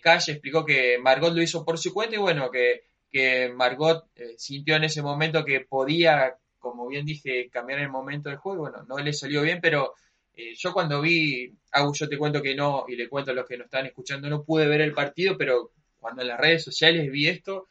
Cash 0.01 0.29
explicó 0.29 0.65
que 0.65 0.97
Margot 0.97 1.33
lo 1.33 1.41
hizo 1.41 1.63
por 1.63 1.77
su 1.77 1.93
cuenta 1.93 2.15
y 2.15 2.19
bueno, 2.19 2.51
que, 2.51 2.81
que 3.09 3.49
Margot 3.49 4.05
sintió 4.37 4.75
en 4.75 4.83
ese 4.83 5.01
momento 5.01 5.45
que 5.45 5.61
podía 5.61 6.37
como 6.59 6.87
bien 6.87 7.05
dije, 7.05 7.49
cambiar 7.49 7.79
el 7.79 7.89
momento 7.89 8.29
del 8.29 8.37
juego. 8.37 8.61
Bueno, 8.61 8.83
no 8.87 8.97
le 8.97 9.13
salió 9.13 9.41
bien, 9.41 9.59
pero 9.61 9.95
eh, 10.33 10.53
yo 10.55 10.73
cuando 10.73 11.01
vi, 11.01 11.57
Agus, 11.71 11.99
yo 11.99 12.09
te 12.09 12.17
cuento 12.17 12.41
que 12.41 12.55
no, 12.55 12.85
y 12.87 12.95
le 12.95 13.09
cuento 13.09 13.31
a 13.31 13.33
los 13.33 13.47
que 13.47 13.57
nos 13.57 13.65
están 13.65 13.85
escuchando, 13.85 14.29
no 14.29 14.43
pude 14.43 14.67
ver 14.67 14.81
el 14.81 14.93
partido, 14.93 15.37
pero 15.37 15.71
cuando 15.97 16.21
en 16.21 16.27
las 16.27 16.39
redes 16.39 16.63
sociales 16.63 17.11
vi 17.11 17.27
esto, 17.27 17.67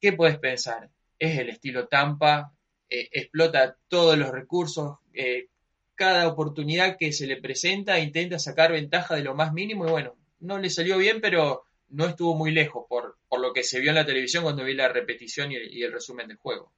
¿qué 0.00 0.12
puedes 0.12 0.38
pensar? 0.38 0.90
Es 1.18 1.38
el 1.38 1.48
estilo 1.48 1.88
Tampa, 1.88 2.52
eh, 2.88 3.08
explota 3.10 3.76
todos 3.88 4.16
los 4.16 4.30
recursos, 4.30 4.98
eh, 5.12 5.48
cada 5.96 6.28
oportunidad 6.28 6.96
que 6.98 7.12
se 7.12 7.26
le 7.26 7.40
presenta 7.40 7.98
intenta 7.98 8.38
sacar 8.38 8.72
ventaja 8.72 9.16
de 9.16 9.24
lo 9.24 9.34
más 9.34 9.52
mínimo 9.52 9.86
y 9.86 9.90
bueno, 9.90 10.14
no 10.40 10.58
le 10.58 10.70
salió 10.70 10.98
bien, 10.98 11.20
pero 11.20 11.64
no 11.88 12.06
estuvo 12.06 12.36
muy 12.36 12.52
lejos 12.52 12.84
por, 12.88 13.16
por 13.28 13.40
lo 13.40 13.52
que 13.52 13.64
se 13.64 13.80
vio 13.80 13.90
en 13.90 13.96
la 13.96 14.06
televisión 14.06 14.44
cuando 14.44 14.64
vi 14.64 14.74
la 14.74 14.88
repetición 14.88 15.50
y 15.52 15.82
el 15.82 15.92
resumen 15.92 16.28
del 16.28 16.36
juego 16.36 16.72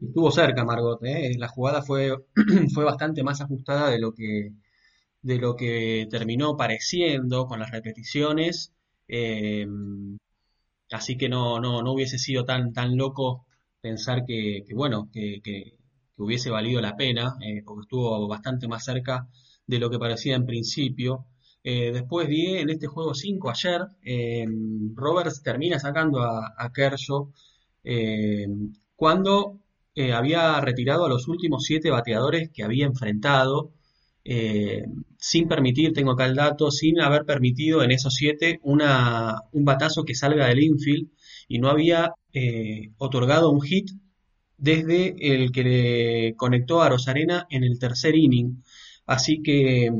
estuvo 0.00 0.30
cerca 0.30 0.64
Margot, 0.64 1.02
¿eh? 1.04 1.34
la 1.36 1.48
jugada 1.48 1.82
fue, 1.82 2.10
fue 2.74 2.84
bastante 2.84 3.22
más 3.22 3.40
ajustada 3.40 3.90
de 3.90 3.98
lo 3.98 4.14
que 4.14 4.52
de 5.22 5.38
lo 5.38 5.54
que 5.56 6.06
terminó 6.10 6.56
pareciendo 6.56 7.46
con 7.46 7.60
las 7.60 7.70
repeticiones. 7.70 8.72
Eh, 9.08 9.66
así 10.90 11.16
que 11.16 11.28
no, 11.28 11.60
no, 11.60 11.82
no 11.82 11.92
hubiese 11.92 12.18
sido 12.18 12.44
tan, 12.44 12.72
tan 12.72 12.96
loco 12.96 13.44
pensar 13.80 14.24
que, 14.26 14.64
bueno, 14.74 15.10
que, 15.12 15.40
hubiese 16.24 16.50
valido 16.50 16.80
la 16.80 16.96
pena, 16.96 17.36
eh, 17.40 17.62
porque 17.64 17.82
estuvo 17.82 18.28
bastante 18.28 18.68
más 18.68 18.84
cerca 18.84 19.26
de 19.66 19.78
lo 19.78 19.90
que 19.90 19.98
parecía 19.98 20.36
en 20.36 20.46
principio. 20.46 21.26
Eh, 21.62 21.92
después 21.92 22.28
vi 22.28 22.56
en 22.56 22.70
este 22.70 22.86
juego 22.86 23.14
5 23.14 23.50
ayer, 23.50 23.80
Roberts 24.94 25.42
termina 25.42 25.78
sacando 25.78 26.22
a, 26.22 26.70
Kershaw 26.74 27.32
cuando 28.96 29.60
había 30.14 30.60
retirado 30.60 31.04
a 31.04 31.08
los 31.08 31.28
últimos 31.28 31.64
7 31.64 31.90
bateadores 31.90 32.50
que 32.50 32.62
había 32.64 32.86
enfrentado. 32.86 33.72
sin 35.18 35.48
permitir, 35.48 35.92
tengo 35.92 36.12
acá 36.12 36.26
el 36.26 36.34
dato, 36.34 36.70
sin 36.70 37.00
haber 37.00 37.24
permitido 37.24 37.82
en 37.82 37.90
esos 37.92 38.14
7 38.14 38.60
un 38.62 39.64
batazo 39.64 40.04
que 40.04 40.14
salga 40.14 40.46
del 40.46 40.62
infield 40.62 41.08
y 41.48 41.58
no 41.58 41.68
había 41.68 42.14
otorgado 42.98 43.50
un 43.50 43.60
hit 43.62 43.90
desde 44.60 45.16
el 45.34 45.52
que 45.52 45.64
le 45.64 46.36
conectó 46.36 46.82
a 46.82 46.90
Rosarena 46.90 47.46
en 47.50 47.64
el 47.64 47.78
tercer 47.78 48.14
inning. 48.14 48.62
Así 49.06 49.42
que, 49.42 49.90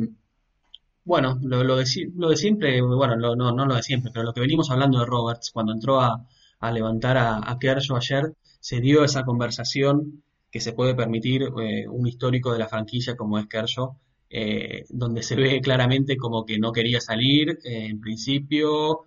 bueno, 1.05 1.39
lo, 1.43 1.77
de, 1.77 1.87
siempre, 1.87 2.81
bueno, 2.83 3.17
no, 3.17 3.35
no 3.35 3.67
lo 3.67 3.75
de 3.75 3.83
siempre, 3.83 4.13
pero 4.13 4.25
lo 4.25 4.35
que 4.35 4.43
venimos 4.43 4.71
hablando 4.71 5.01
de 5.01 5.07
Roberts, 5.07 5.51
cuando 5.51 5.73
entró 5.73 6.01
a, 6.01 6.27
levantar 6.73 7.17
a, 7.17 7.57
Kershaw 7.59 7.97
ayer, 7.97 8.35
se 8.61 8.81
dio 8.81 9.03
esa 9.03 9.25
conversación 9.25 10.23
que 10.51 10.61
se 10.61 10.75
puede 10.75 10.95
permitir 10.95 11.43
eh, 11.63 11.89
un 11.89 12.07
histórico 12.07 12.53
de 12.53 12.59
la 12.59 12.69
franquicia 12.69 13.17
como 13.17 13.39
es 13.39 13.47
Kershaw, 13.47 13.97
eh, 14.29 14.85
donde 14.91 15.23
se 15.23 15.37
ve 15.37 15.61
claramente 15.63 16.17
como 16.19 16.45
que 16.45 16.59
no 16.59 16.71
quería 16.73 17.01
salir 17.01 17.59
eh, 17.65 17.87
en 17.87 18.01
principio, 18.01 19.07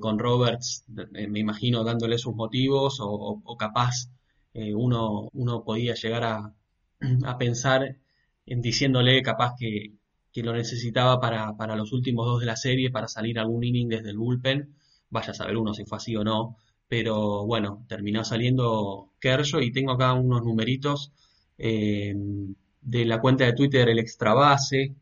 con 0.00 0.18
Roberts, 0.18 0.86
me 0.88 1.38
imagino, 1.38 1.84
dándole 1.84 2.16
sus 2.16 2.34
motivos 2.34 2.96
o 3.02 3.56
capaz 3.58 4.08
eh, 4.54 4.74
uno, 4.74 5.28
uno 5.32 5.64
podía 5.64 5.94
llegar 5.94 6.24
a, 6.24 6.54
a, 7.24 7.38
pensar 7.38 7.96
en 8.46 8.60
diciéndole 8.62 9.22
capaz 9.22 9.54
que, 9.58 9.94
que 10.32 10.42
lo 10.42 10.52
necesitaba 10.52 11.20
para, 11.20 11.56
para, 11.56 11.76
los 11.76 11.92
últimos 11.92 12.26
dos 12.26 12.40
de 12.40 12.46
la 12.46 12.56
serie, 12.56 12.90
para 12.90 13.08
salir 13.08 13.38
algún 13.38 13.64
inning 13.64 13.88
desde 13.88 14.10
el 14.10 14.18
bullpen. 14.18 14.74
Vaya 15.10 15.32
a 15.32 15.34
saber 15.34 15.56
uno 15.56 15.74
si 15.74 15.84
fue 15.84 15.98
así 15.98 16.16
o 16.16 16.24
no. 16.24 16.56
Pero 16.88 17.46
bueno, 17.46 17.84
terminó 17.88 18.24
saliendo 18.24 19.12
Kershaw 19.20 19.60
y 19.60 19.72
tengo 19.72 19.92
acá 19.92 20.12
unos 20.14 20.42
numeritos 20.42 21.12
eh, 21.58 22.14
de 22.80 23.04
la 23.04 23.20
cuenta 23.20 23.44
de 23.44 23.52
Twitter, 23.52 23.88
el 23.88 23.98
extra 23.98 24.34
base 24.34 24.94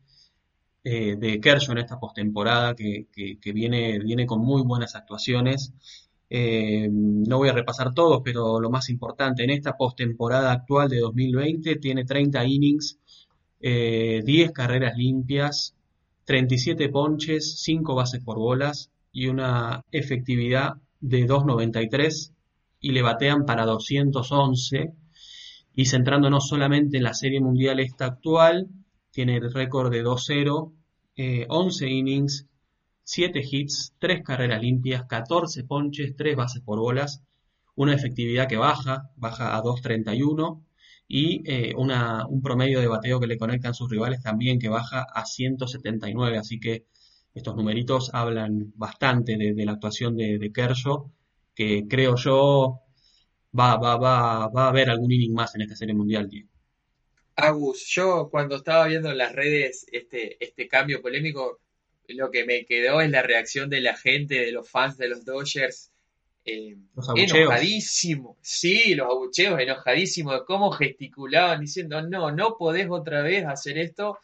eh, 0.83 1.15
de 1.17 1.39
Kershaw 1.41 1.73
en 1.73 1.79
esta 1.79 1.99
postemporada 1.99 2.75
que, 2.75 3.07
que, 3.11 3.39
que, 3.39 3.51
viene, 3.53 3.99
viene 3.99 4.25
con 4.25 4.41
muy 4.41 4.61
buenas 4.63 4.95
actuaciones. 4.95 5.73
Eh, 6.29 6.87
no 6.91 7.37
voy 7.37 7.49
a 7.49 7.53
repasar 7.53 7.93
todos, 7.93 8.21
pero 8.23 8.59
lo 8.59 8.69
más 8.69 8.89
importante, 8.89 9.43
en 9.43 9.49
esta 9.49 9.75
postemporada 9.75 10.51
actual 10.51 10.89
de 10.89 10.99
2020 10.99 11.77
tiene 11.77 12.05
30 12.05 12.45
innings, 12.45 12.99
10 13.59 13.69
eh, 14.21 14.51
carreras 14.53 14.95
limpias, 14.95 15.75
37 16.25 16.89
ponches, 16.89 17.61
5 17.61 17.95
bases 17.95 18.23
por 18.23 18.37
bolas 18.37 18.91
y 19.11 19.27
una 19.27 19.83
efectividad 19.91 20.75
de 20.99 21.27
2.93 21.27 22.31
y 22.81 22.91
le 22.91 23.01
batean 23.01 23.45
para 23.45 23.65
211. 23.65 24.93
Y 25.75 25.85
centrándonos 25.85 26.47
solamente 26.47 26.97
en 26.97 27.03
la 27.03 27.13
Serie 27.13 27.41
Mundial 27.41 27.79
esta 27.79 28.05
actual, 28.05 28.67
tiene 29.11 29.37
el 29.37 29.51
récord 29.51 29.91
de 29.91 30.03
2-0, 30.03 30.73
11 31.47 31.85
eh, 31.85 31.89
innings, 31.89 32.47
7 33.09 33.41
hits, 33.43 33.95
3 33.97 34.21
carreras 34.21 34.61
limpias, 34.61 35.05
14 35.07 35.63
ponches, 35.63 36.15
3 36.15 36.35
bases 36.35 36.61
por 36.61 36.77
bolas, 36.77 37.23
una 37.73 37.95
efectividad 37.95 38.47
que 38.47 38.57
baja, 38.57 39.09
baja 39.15 39.57
a 39.57 39.63
2.31 39.63 40.63
y 41.07 41.41
eh, 41.51 41.73
una, 41.75 42.27
un 42.27 42.43
promedio 42.43 42.79
de 42.79 42.87
bateo 42.87 43.19
que 43.19 43.25
le 43.25 43.39
conectan 43.39 43.73
sus 43.73 43.89
rivales 43.89 44.21
también 44.21 44.59
que 44.59 44.69
baja 44.69 45.07
a 45.11 45.25
179, 45.25 46.37
así 46.37 46.59
que 46.59 46.85
estos 47.33 47.55
numeritos 47.55 48.11
hablan 48.13 48.73
bastante 48.75 49.37
de, 49.37 49.65
la 49.65 49.71
actuación 49.71 50.15
de, 50.15 50.37
de, 50.37 50.51
que 51.55 51.87
creo 51.89 52.15
yo 52.15 52.81
va, 53.59 53.77
va, 53.77 53.97
va, 53.97 54.49
va 54.49 54.65
a 54.65 54.69
haber 54.69 54.91
algún 54.91 55.11
inning 55.11 55.33
más 55.33 55.55
en 55.55 55.61
esta 55.61 55.75
serie 55.75 55.95
mundial, 55.95 56.29
Agus, 57.35 57.87
yo 57.87 58.29
cuando 58.29 58.57
estaba 58.57 58.85
viendo 58.85 59.09
en 59.09 59.17
las 59.17 59.33
redes 59.33 59.87
este, 59.91 60.43
este 60.43 60.67
cambio 60.67 61.01
polémico, 61.01 61.61
lo 62.15 62.31
que 62.31 62.45
me 62.45 62.65
quedó 62.65 63.01
es 63.01 63.09
la 63.09 63.21
reacción 63.21 63.69
de 63.69 63.81
la 63.81 63.95
gente, 63.95 64.35
de 64.35 64.51
los 64.51 64.69
fans 64.69 64.97
de 64.97 65.09
los 65.09 65.25
Dodgers. 65.25 65.91
Eh, 66.45 66.75
enojadísimo, 67.15 68.37
sí, 68.41 68.95
los 68.95 69.07
abucheos, 69.07 69.59
enojadísimos 69.59 70.33
de 70.33 70.45
cómo 70.45 70.71
gesticulaban 70.71 71.61
diciendo, 71.61 72.01
no, 72.01 72.31
no 72.31 72.57
podés 72.57 72.87
otra 72.89 73.21
vez 73.21 73.45
hacer 73.45 73.77
esto. 73.77 74.17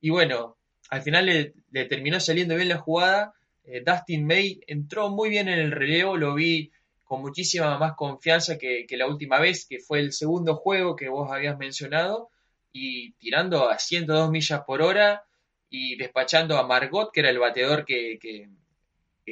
Y 0.00 0.10
bueno, 0.10 0.56
al 0.90 1.02
final 1.02 1.26
le, 1.26 1.84
terminó 1.84 2.18
saliendo 2.18 2.56
bien 2.56 2.68
la 2.68 2.78
jugada. 2.78 3.34
Eh, 3.64 3.82
Dustin 3.84 4.26
May 4.26 4.60
entró 4.66 5.10
muy 5.10 5.28
bien 5.28 5.48
en 5.48 5.58
el 5.58 5.70
relevo, 5.70 6.16
lo 6.16 6.34
vi 6.34 6.72
con 7.04 7.20
muchísima 7.22 7.78
más 7.78 7.94
confianza 7.94 8.58
que, 8.58 8.86
que, 8.86 8.96
la 8.96 9.06
última 9.06 9.38
vez, 9.38 9.66
que 9.66 9.78
fue 9.80 10.00
el 10.00 10.12
segundo 10.12 10.56
juego 10.56 10.96
que 10.96 11.08
vos 11.08 11.30
habías 11.30 11.56
mencionado, 11.56 12.30
y 12.72 13.12
tirando 13.12 13.68
a 13.68 13.78
102 13.78 14.30
millas 14.30 14.62
por 14.66 14.82
hora, 14.82 15.24
y 15.70 15.96
despachando 15.96 16.56
a 16.56 16.66
Margot, 16.66 17.10
que 17.12 17.20
era 17.20 17.30
el 17.30 17.38
bateador 17.38 17.84
que, 17.84 18.18
que, 18.20 18.48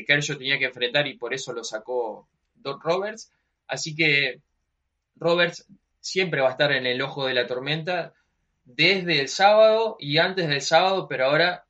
Kershaw 0.04 0.36
tenía 0.36 0.58
que 0.58 0.66
enfrentar 0.66 1.06
y 1.06 1.16
por 1.16 1.32
eso 1.32 1.54
lo 1.54 1.64
sacó 1.64 2.28
Doc 2.54 2.84
Roberts. 2.84 3.32
Así 3.66 3.94
que 3.94 4.42
Roberts 5.16 5.66
siempre 6.00 6.42
va 6.42 6.48
a 6.48 6.52
estar 6.52 6.70
en 6.72 6.86
el 6.86 7.00
ojo 7.00 7.26
de 7.26 7.32
la 7.32 7.46
tormenta 7.46 8.12
desde 8.64 9.20
el 9.20 9.28
sábado 9.28 9.96
y 9.98 10.18
antes 10.18 10.48
del 10.48 10.60
sábado, 10.60 11.08
pero 11.08 11.26
ahora 11.26 11.64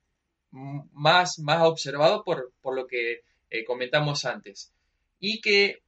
más, 0.50 1.38
más 1.38 1.62
observado 1.62 2.24
por, 2.24 2.52
por 2.60 2.74
lo 2.74 2.86
que 2.86 3.22
eh, 3.50 3.64
comentamos 3.64 4.24
antes. 4.24 4.72
Y 5.20 5.40
que 5.40 5.82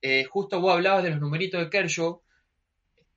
eh, 0.00 0.24
justo 0.24 0.60
vos 0.60 0.72
hablabas 0.74 1.02
de 1.02 1.10
los 1.10 1.20
numeritos 1.20 1.60
de 1.60 1.70
Kershaw, 1.70 2.22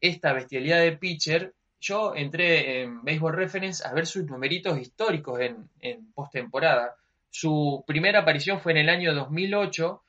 esta 0.01 0.33
bestialidad 0.33 0.81
de 0.81 0.97
pitcher 0.97 1.53
yo 1.79 2.15
entré 2.15 2.81
en 2.81 3.03
Baseball 3.03 3.35
Reference 3.35 3.85
a 3.85 3.93
ver 3.93 4.05
sus 4.05 4.25
numeritos 4.25 4.79
históricos 4.79 5.39
en, 5.39 6.11
postemporada. 6.13 6.95
Su 7.29 7.83
primera 7.85 8.21
aparición 8.21 8.59
fue 8.59 8.71
en 8.71 8.79
el 8.79 8.89
año 8.89 9.13
2008 9.13 10.01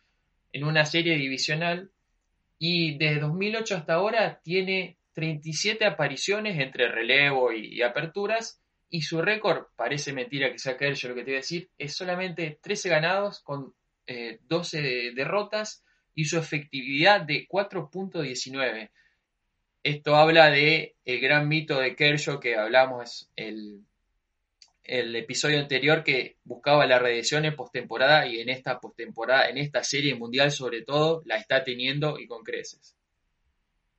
en 0.53 0.65
una 0.65 0.85
serie 0.85 1.17
divisional 1.17 1.91
y 2.59 2.97
desde 2.97 3.21
2008 3.21 3.77
hasta 3.77 3.95
ahora 3.95 4.41
tiene 4.43 4.97
37 5.13 5.85
apariciones 5.85 6.59
entre 6.59 6.89
relevo 6.89 7.53
y, 7.53 7.83
aperturas 7.83 8.61
y 8.91 9.03
su 9.03 9.21
récord, 9.21 9.67
parece 9.77 10.13
mentira 10.15 10.51
que 10.51 10.59
sea 10.59 10.79
yo 10.79 11.09
lo 11.11 11.15
que 11.15 11.21
te 11.21 11.31
voy 11.31 11.35
a 11.35 11.37
decir, 11.39 11.69
es 11.77 11.95
solamente 11.95 12.59
13 12.63 12.89
ganados 12.89 13.41
con 13.41 13.75
12 14.07 14.79
eh, 14.79 15.13
derrotas 15.15 15.85
y 16.15 16.25
su 16.25 16.39
efectividad 16.39 17.21
de 17.21 17.47
4.19. 17.47 18.91
Esto 19.83 20.17
habla 20.17 20.51
de 20.51 20.97
el 21.05 21.21
gran 21.21 21.49
mito 21.49 21.79
de 21.79 21.95
Kershaw 21.95 22.41
que 22.41 22.57
hablamos 22.57 23.31
el, 23.37 23.85
el 24.85 25.15
episodio 25.17 25.61
anterior 25.61 26.03
que 26.03 26.39
buscaba 26.45 26.87
la 26.87 26.99
redención 26.99 27.45
en 27.45 27.55
postemporada 27.55 28.27
y 28.27 28.41
en 28.41 28.49
esta 28.49 28.81
postemporada, 28.81 29.49
en 29.49 29.59
esta 29.59 29.85
serie 29.85 30.15
mundial 30.15 30.51
sobre 30.51 30.83
todo, 30.83 31.23
la 31.27 31.37
está 31.37 31.63
teniendo 31.63 32.19
y 32.19 32.27
con 32.27 32.43
creces. 32.43 32.97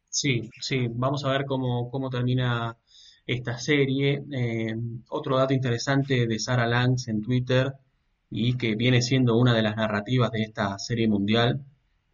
Sí, 0.10 0.50
sí, 0.60 0.88
vamos 0.90 1.24
a 1.24 1.32
ver 1.32 1.46
cómo, 1.46 1.90
cómo 1.92 2.10
termina 2.10 2.76
esta 3.28 3.60
serie. 3.60 4.24
Eh, 4.32 4.76
otro 5.10 5.38
dato 5.38 5.54
interesante 5.54 6.26
de 6.26 6.40
Sarah 6.40 6.68
Langs 6.68 7.08
en 7.08 7.22
Twitter 7.22 7.72
y 8.32 8.58
que 8.58 8.76
viene 8.76 9.04
siendo 9.04 9.38
una 9.38 9.54
de 9.54 9.62
las 9.62 9.76
narrativas 9.76 10.32
de 10.32 10.42
esta 10.42 10.78
serie 10.80 11.08
mundial 11.08 11.64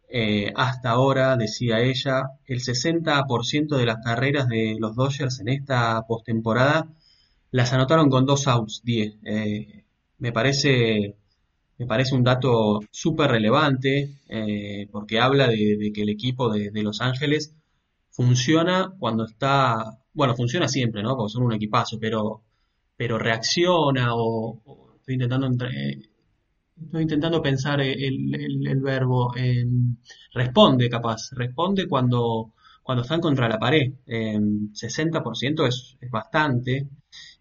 eh, 0.08 0.52
hasta 0.54 0.90
ahora, 0.90 1.36
decía 1.36 1.80
ella, 1.80 2.30
el 2.46 2.60
60% 2.60 3.76
de 3.76 3.86
las 3.86 4.04
carreras 4.04 4.48
de 4.48 4.76
los 4.78 4.94
Dodgers 4.96 5.40
en 5.40 5.48
esta 5.48 6.02
postemporada 6.06 6.88
las 7.50 7.72
anotaron 7.72 8.10
con 8.10 8.26
dos 8.26 8.46
outs, 8.48 8.82
10. 8.84 9.14
Eh, 9.24 9.84
me 10.18 10.32
parece 10.32 11.16
me 11.78 11.86
parece 11.86 12.14
un 12.14 12.24
dato 12.24 12.80
súper 12.90 13.30
relevante 13.30 14.16
eh, 14.28 14.88
porque 14.90 15.20
habla 15.20 15.48
de, 15.48 15.92
que 15.94 16.02
el 16.02 16.08
equipo 16.08 16.50
de, 16.50 16.70
Los 16.82 17.00
Ángeles 17.00 17.54
funciona 18.10 18.94
cuando 18.98 19.26
está, 19.26 19.98
bueno, 20.14 20.34
funciona 20.34 20.68
siempre, 20.68 21.02
¿no? 21.02 21.16
Porque 21.16 21.32
son 21.32 21.42
un 21.44 21.52
equipazo, 21.52 21.98
pero, 22.00 22.42
pero 22.96 23.18
reacciona 23.18 24.14
o, 24.14 24.94
estoy 24.96 25.14
intentando 25.14 25.46
entre, 25.46 26.08
Estoy 26.84 27.02
intentando 27.02 27.42
pensar 27.42 27.80
el, 27.80 28.80
verbo. 28.82 29.32
responde, 30.32 30.90
capaz. 30.90 31.30
Responde 31.32 31.88
cuando, 31.88 32.52
cuando 32.82 33.02
están 33.02 33.20
contra 33.20 33.48
la 33.48 33.58
pared. 33.58 33.92
60% 34.06 35.66
es, 35.66 35.96
es 36.00 36.10
bastante. 36.10 36.88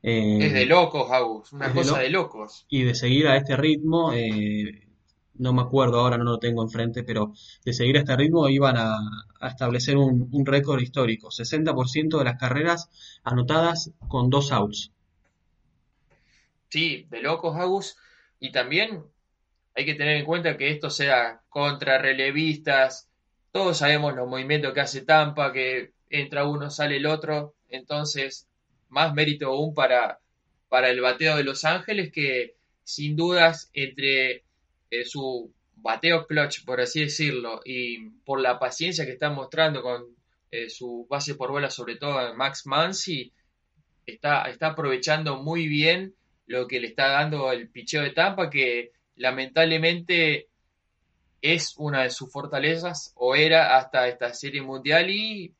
es 0.01 0.53
de 0.53 0.65
locos, 0.65 1.11
Agus. 1.11 1.51
Una 1.51 1.73
cosa 1.73 1.99
de, 1.99 2.09
locos. 2.09 2.65
Y 2.69 2.83
de 2.83 2.95
seguir 2.95 3.27
a 3.27 3.35
este 3.35 3.57
ritmo, 3.57 4.13
eh, 4.13 4.87
no 5.33 5.51
me 5.51 5.63
acuerdo 5.63 5.99
ahora, 5.99 6.17
no 6.17 6.23
lo 6.23 6.39
tengo 6.39 6.63
enfrente, 6.63 7.03
pero 7.03 7.33
de 7.65 7.73
seguir 7.73 7.97
a 7.97 7.99
este 7.99 8.15
ritmo 8.15 8.47
iban 8.47 8.77
a, 8.77 8.97
establecer 9.41 9.97
un, 9.97 10.29
un 10.31 10.45
récord 10.45 10.79
histórico. 10.81 11.27
60% 11.27 12.17
de 12.17 12.23
las 12.23 12.37
carreras 12.37 12.89
anotadas 13.23 13.91
con 14.07 14.29
dos 14.29 14.53
outs. 14.53 14.91
Sí, 16.69 17.05
de 17.09 17.21
locos, 17.21 17.57
Agus. 17.57 17.97
Y 18.39 18.51
también 18.51 19.03
hay 19.75 19.85
que 19.85 19.95
tener 19.95 20.17
en 20.17 20.25
cuenta 20.25 20.57
que 20.57 20.71
esto 20.71 20.89
sea 20.89 21.41
contra 21.49 21.97
relevistas. 21.97 23.09
Todos 23.51 23.77
sabemos 23.77 24.15
los 24.15 24.27
movimientos 24.27 24.73
que 24.73 24.81
hace 24.81 25.01
Tampa, 25.01 25.51
que 25.51 25.91
entra 26.09 26.45
uno, 26.45 26.69
sale 26.69 26.97
el 26.97 27.05
otro. 27.05 27.55
Entonces, 27.69 28.47
más 28.89 29.13
mérito 29.13 29.47
aún 29.47 29.73
para, 29.73 30.19
para 30.69 30.89
el 30.89 31.01
bateo 31.01 31.35
de 31.35 31.43
Los 31.43 31.65
Ángeles, 31.65 32.11
que 32.11 32.55
sin 32.83 33.17
dudas 33.17 33.69
entre 33.73 34.43
eh, 34.91 35.05
su 35.05 35.51
bateo 35.75 36.25
clutch, 36.25 36.63
por 36.63 36.79
así 36.79 37.01
decirlo, 37.01 37.59
y 37.65 38.09
por 38.23 38.39
la 38.39 38.57
paciencia 38.59 39.05
que 39.05 39.11
está 39.11 39.29
mostrando 39.29 39.81
con 39.81 40.05
eh, 40.51 40.69
su 40.69 41.05
base 41.09 41.35
por 41.35 41.51
bola, 41.51 41.69
sobre 41.69 41.97
todo 41.97 42.33
Max 42.33 42.65
Mansi, 42.65 43.33
está, 44.05 44.43
está 44.43 44.67
aprovechando 44.67 45.41
muy 45.41 45.67
bien 45.67 46.15
lo 46.47 46.67
que 46.67 46.79
le 46.79 46.87
está 46.87 47.09
dando 47.09 47.51
el 47.51 47.69
picheo 47.69 48.03
de 48.03 48.11
Tampa, 48.11 48.49
que 48.49 48.94
lamentablemente 49.15 50.47
es 51.41 51.75
una 51.77 52.03
de 52.03 52.09
sus 52.09 52.31
fortalezas, 52.31 53.13
o 53.15 53.35
era 53.35 53.77
hasta 53.77 54.07
esta 54.07 54.33
serie 54.33 54.61
mundial, 54.61 55.09
y 55.09 55.53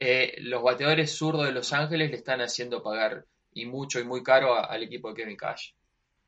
eh, 0.00 0.34
los 0.40 0.62
bateadores 0.62 1.16
zurdos 1.16 1.46
de 1.46 1.52
Los 1.52 1.72
Ángeles 1.72 2.10
le 2.10 2.16
están 2.16 2.40
haciendo 2.40 2.82
pagar 2.82 3.26
y 3.52 3.66
mucho 3.66 4.00
y 4.00 4.04
muy 4.04 4.22
caro 4.22 4.54
al 4.54 4.82
equipo 4.82 5.08
de 5.08 5.14
Kevin 5.14 5.36
Cash. 5.36 5.72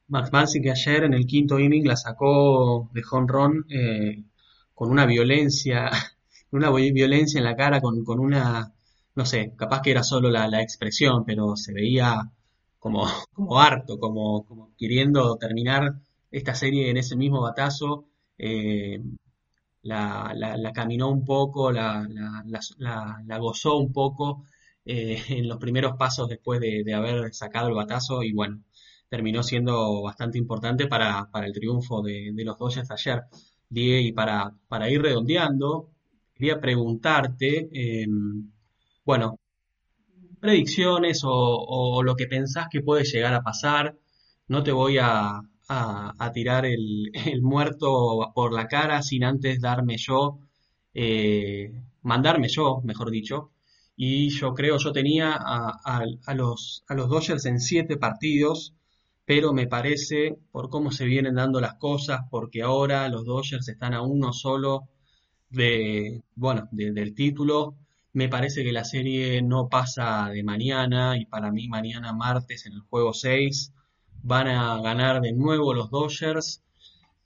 Max 0.08 0.32
Mansi 0.32 0.60
que 0.60 0.70
ayer 0.70 1.04
en 1.04 1.14
el 1.14 1.26
quinto 1.26 1.58
inning 1.58 1.86
la 1.86 1.96
sacó 1.96 2.88
de 2.92 3.02
jonrón 3.02 3.66
eh, 3.68 4.22
con 4.72 4.90
una 4.90 5.04
violencia, 5.04 5.90
una 6.52 6.70
violencia 6.70 7.38
en 7.38 7.44
la 7.44 7.56
cara, 7.56 7.80
con, 7.80 8.04
con, 8.04 8.20
una, 8.20 8.72
no 9.14 9.26
sé, 9.26 9.52
capaz 9.56 9.82
que 9.82 9.90
era 9.90 10.02
solo 10.02 10.30
la, 10.30 10.48
la 10.48 10.62
expresión, 10.62 11.24
pero 11.24 11.56
se 11.56 11.72
veía 11.72 12.30
como, 12.78 13.04
como 13.32 13.60
harto, 13.60 13.98
como, 13.98 14.44
como 14.46 14.72
queriendo 14.78 15.36
terminar 15.36 15.96
esta 16.30 16.54
serie 16.54 16.90
en 16.90 16.96
ese 16.96 17.16
mismo 17.16 17.40
batazo. 17.42 18.06
Eh, 18.38 19.00
la, 19.82 20.32
la, 20.34 20.72
caminó 20.72 21.08
un 21.10 21.24
poco, 21.24 21.70
la, 21.70 22.06
la 22.44 23.38
gozó 23.38 23.76
un 23.76 23.92
poco 23.92 24.44
eh, 24.86 25.20
en 25.30 25.48
los 25.48 25.58
primeros 25.58 25.96
pasos 25.96 26.28
después 26.28 26.60
de, 26.60 26.94
haber 26.94 27.34
sacado 27.34 27.68
el 27.68 27.74
batazo 27.74 28.22
y 28.22 28.32
bueno, 28.32 28.62
terminó 29.08 29.42
siendo 29.42 30.02
bastante 30.02 30.38
importante 30.38 30.86
para, 30.86 31.28
para 31.30 31.46
el 31.46 31.52
triunfo 31.52 32.02
de, 32.02 32.30
de, 32.32 32.44
los 32.44 32.56
Dodgers 32.58 32.90
ayer. 32.92 33.24
Y 33.70 34.12
para, 34.12 34.52
para 34.68 34.88
ir 34.88 35.02
redondeando, 35.02 35.90
quería 36.34 36.60
preguntarte, 36.60 37.68
eh, 37.72 38.06
bueno, 39.04 39.40
predicciones 40.40 41.22
o, 41.24 42.02
lo 42.04 42.14
que 42.14 42.26
pensás 42.26 42.68
que 42.70 42.80
puede 42.82 43.04
llegar 43.04 43.34
a 43.34 43.42
pasar. 43.42 43.96
No 44.48 44.62
te 44.62 44.72
voy 44.72 44.98
a, 44.98 45.40
a, 45.68 46.30
tirar 46.32 46.66
el, 46.66 47.10
muerto 47.42 48.32
por 48.34 48.52
la 48.52 48.66
cara 48.68 49.02
sin 49.02 49.24
antes 49.24 49.60
darme 49.60 49.96
yo, 49.98 50.38
eh, 50.94 51.72
mandarme 52.02 52.48
yo, 52.48 52.80
mejor 52.84 53.10
dicho. 53.10 53.52
Y 53.96 54.28
yo 54.30 54.54
creo, 54.54 54.78
yo 54.78 54.92
tenía 54.92 55.32
a, 55.32 56.02
a, 56.26 56.34
los, 56.34 56.84
a 56.88 56.94
los 56.94 57.08
Dodgers 57.08 57.46
en 57.46 57.60
siete 57.60 57.96
partidos, 57.96 58.74
pero 59.24 59.52
me 59.52 59.66
parece, 59.66 60.38
por 60.52 60.68
cómo 60.70 60.92
se 60.92 61.06
vienen 61.06 61.36
dando 61.36 61.60
las 61.60 61.74
cosas, 61.74 62.20
porque 62.30 62.62
ahora 62.62 63.08
los 63.08 63.24
Dodgers 63.24 63.68
están 63.68 63.94
a 63.94 64.02
uno 64.02 64.32
solo 64.32 64.88
de, 65.50 66.22
bueno, 66.34 66.68
del 66.72 67.14
título, 67.14 67.76
me 68.12 68.28
parece 68.28 68.64
que 68.64 68.72
la 68.72 68.84
serie 68.84 69.42
no 69.42 69.68
pasa 69.68 70.30
de 70.30 70.42
mañana 70.42 71.18
y 71.18 71.26
para 71.26 71.50
mí 71.52 71.68
mañana 71.68 72.12
martes 72.12 72.66
en 72.66 72.74
el 72.74 72.80
juego 72.80 73.12
6 73.12 73.72
van 74.26 74.48
a 74.48 74.80
ganar 74.82 75.20
de 75.20 75.32
nuevo 75.32 75.72
los 75.74 75.90
Dodgers. 75.90 76.62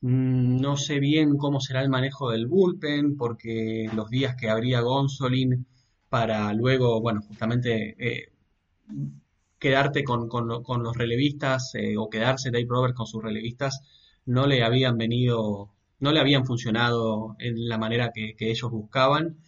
Mm, 0.03 0.61
no 0.61 0.77
sé 0.77 1.01
bien 1.01 1.37
cómo 1.39 1.61
será 1.61 1.83
el 1.83 1.89
manejo 1.91 2.31
del 2.31 2.47
bullpen 2.47 3.17
porque 3.17 3.89
los 3.95 4.11
días 4.11 4.37
que 4.37 4.51
habría 4.51 4.81
Gonzolin 4.81 5.67
para 6.09 6.53
luego, 6.55 7.01
bueno, 7.01 7.23
justamente 7.23 7.97
eh, 7.99 8.33
quedarte 9.59 10.05
con, 10.05 10.29
los 10.29 10.97
relevistas 10.97 11.75
eh, 11.75 11.97
o 11.97 12.11
quedarse 12.11 12.51
Dave 12.51 12.67
Roberts 12.69 12.97
con 12.97 13.07
sus 13.07 13.23
relevistas 13.23 13.81
no 14.27 14.47
le 14.47 14.63
habían 14.63 14.99
venido, 14.99 15.71
no 16.01 16.13
le 16.13 16.21
habían 16.21 16.45
funcionado 16.47 17.37
en 17.39 17.69
la 17.69 17.79
manera 17.79 18.11
que 18.13 18.35
ellos 18.41 18.71
buscaban 18.71 19.39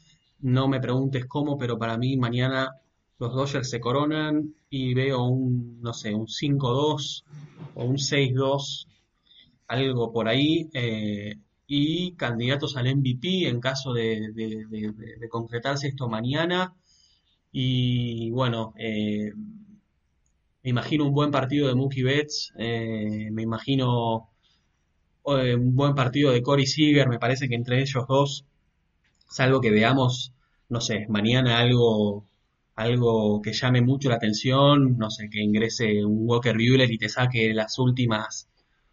no 0.42 0.68
me 0.68 0.80
preguntes 0.80 1.24
cómo, 1.26 1.56
pero 1.56 1.78
para 1.78 1.96
mí 1.96 2.16
mañana 2.16 2.76
los 3.22 3.34
Dodgers 3.34 3.70
se 3.70 3.80
coronan 3.80 4.56
y 4.68 4.94
veo 4.94 5.22
un, 5.22 5.80
no 5.80 5.92
sé, 5.92 6.12
un 6.12 6.26
5-2 6.26 7.22
o 7.76 7.84
un 7.84 7.96
6-2, 7.96 8.88
algo 9.68 10.12
por 10.12 10.26
ahí, 10.26 10.68
eh, 10.74 11.36
y 11.68 12.12
candidatos 12.16 12.76
al 12.76 12.96
MVP 12.96 13.46
en 13.48 13.60
caso 13.60 13.92
de, 13.92 14.66
concretarse 15.30 15.86
esto 15.86 16.08
mañana. 16.08 16.74
Y 17.52 18.30
bueno, 18.32 18.74
eh, 18.76 19.30
me 20.64 20.70
imagino 20.70 21.06
un 21.06 21.14
buen 21.14 21.30
partido 21.30 21.68
de 21.68 21.76
Mookie 21.76 22.02
Betts, 22.02 22.52
eh, 22.58 23.28
me 23.30 23.42
imagino 23.42 24.30
un 25.24 25.76
buen 25.76 25.94
partido 25.94 26.32
de 26.32 26.42
Corey 26.42 26.66
Seager, 26.66 27.08
me 27.08 27.20
parece 27.20 27.48
que 27.48 27.54
entre 27.54 27.80
ellos 27.80 28.04
dos 28.08 28.44
salvo 29.28 29.60
que 29.60 29.70
veamos, 29.70 30.32
no 30.68 30.80
sé, 30.80 31.06
mañana 31.08 31.60
algo, 31.60 32.26
algo 32.74 33.40
que 33.42 33.52
llame 33.52 33.82
mucho 33.82 34.08
la 34.08 34.16
atención, 34.16 34.96
no 34.98 35.10
sé, 35.10 35.28
que 35.30 35.40
ingrese 35.40 36.04
un 36.04 36.28
Walker 36.28 36.54
Buehler 36.56 36.90
y 36.90 36.98
te 36.98 37.08
saque 37.08 37.52
las 37.54 37.78
últimas 37.78 38.48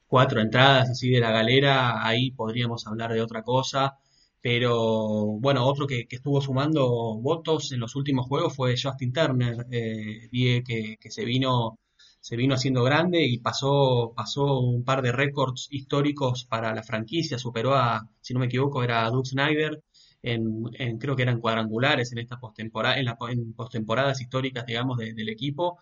cuatro 0.08 0.42
entradas 0.42 0.89
así 0.89 1.10
de 1.12 1.20
la 1.20 1.32
galera, 1.32 2.06
ahí 2.06 2.32
podríamos 2.32 2.88
hablar 2.88 3.13
de 3.13 3.22
otra 3.22 3.44
cosa. 3.44 3.98
Pero 4.42 5.38
bueno, 5.39 5.65
otro 5.65 5.86
que, 5.88 6.08
estuvo 6.10 6.42
sumando 6.42 6.88
votos 7.22 7.72
en 7.74 7.80
los 7.82 7.96
últimos 7.96 8.28
juegos 8.28 8.56
fue 8.56 8.76
Justin 8.82 9.12
Turner, 9.13 9.65
eh, 9.72 10.30
que, 10.65 10.98
que, 11.00 11.12
se 11.12 11.26
vino 11.26 11.78
se 12.22 12.36
vino 12.36 12.56
haciendo 12.56 12.84
grande 12.84 13.24
y 13.26 13.39
pasó, 13.39 14.13
pasó 14.15 14.60
un 14.60 14.84
par 14.84 15.02
de 15.02 15.12
récords 15.12 15.68
históricos 15.72 16.46
para 16.46 16.74
la 16.76 16.84
franquicia, 16.84 17.38
superó 17.39 17.74
a, 17.76 18.08
si 18.22 18.34
no 18.34 18.39
me 18.39 18.48
equivoco, 18.48 18.84
era 18.84 19.06
a 19.06 19.10
Doug 19.10 19.26
Snyder 19.26 19.84
en, 20.22 20.98
creo 21.00 21.16
que 21.16 21.24
eran 21.24 21.40
cuadrangulares 21.40 22.12
en 22.12 22.20
esta 22.20 22.40
postemporada, 22.40 22.98
en, 22.98 23.06
la, 23.06 23.18
postemporadas 23.56 24.22
históricas, 24.22 24.66
digamos, 24.66 24.98
del 24.98 25.30
equipo. 25.30 25.80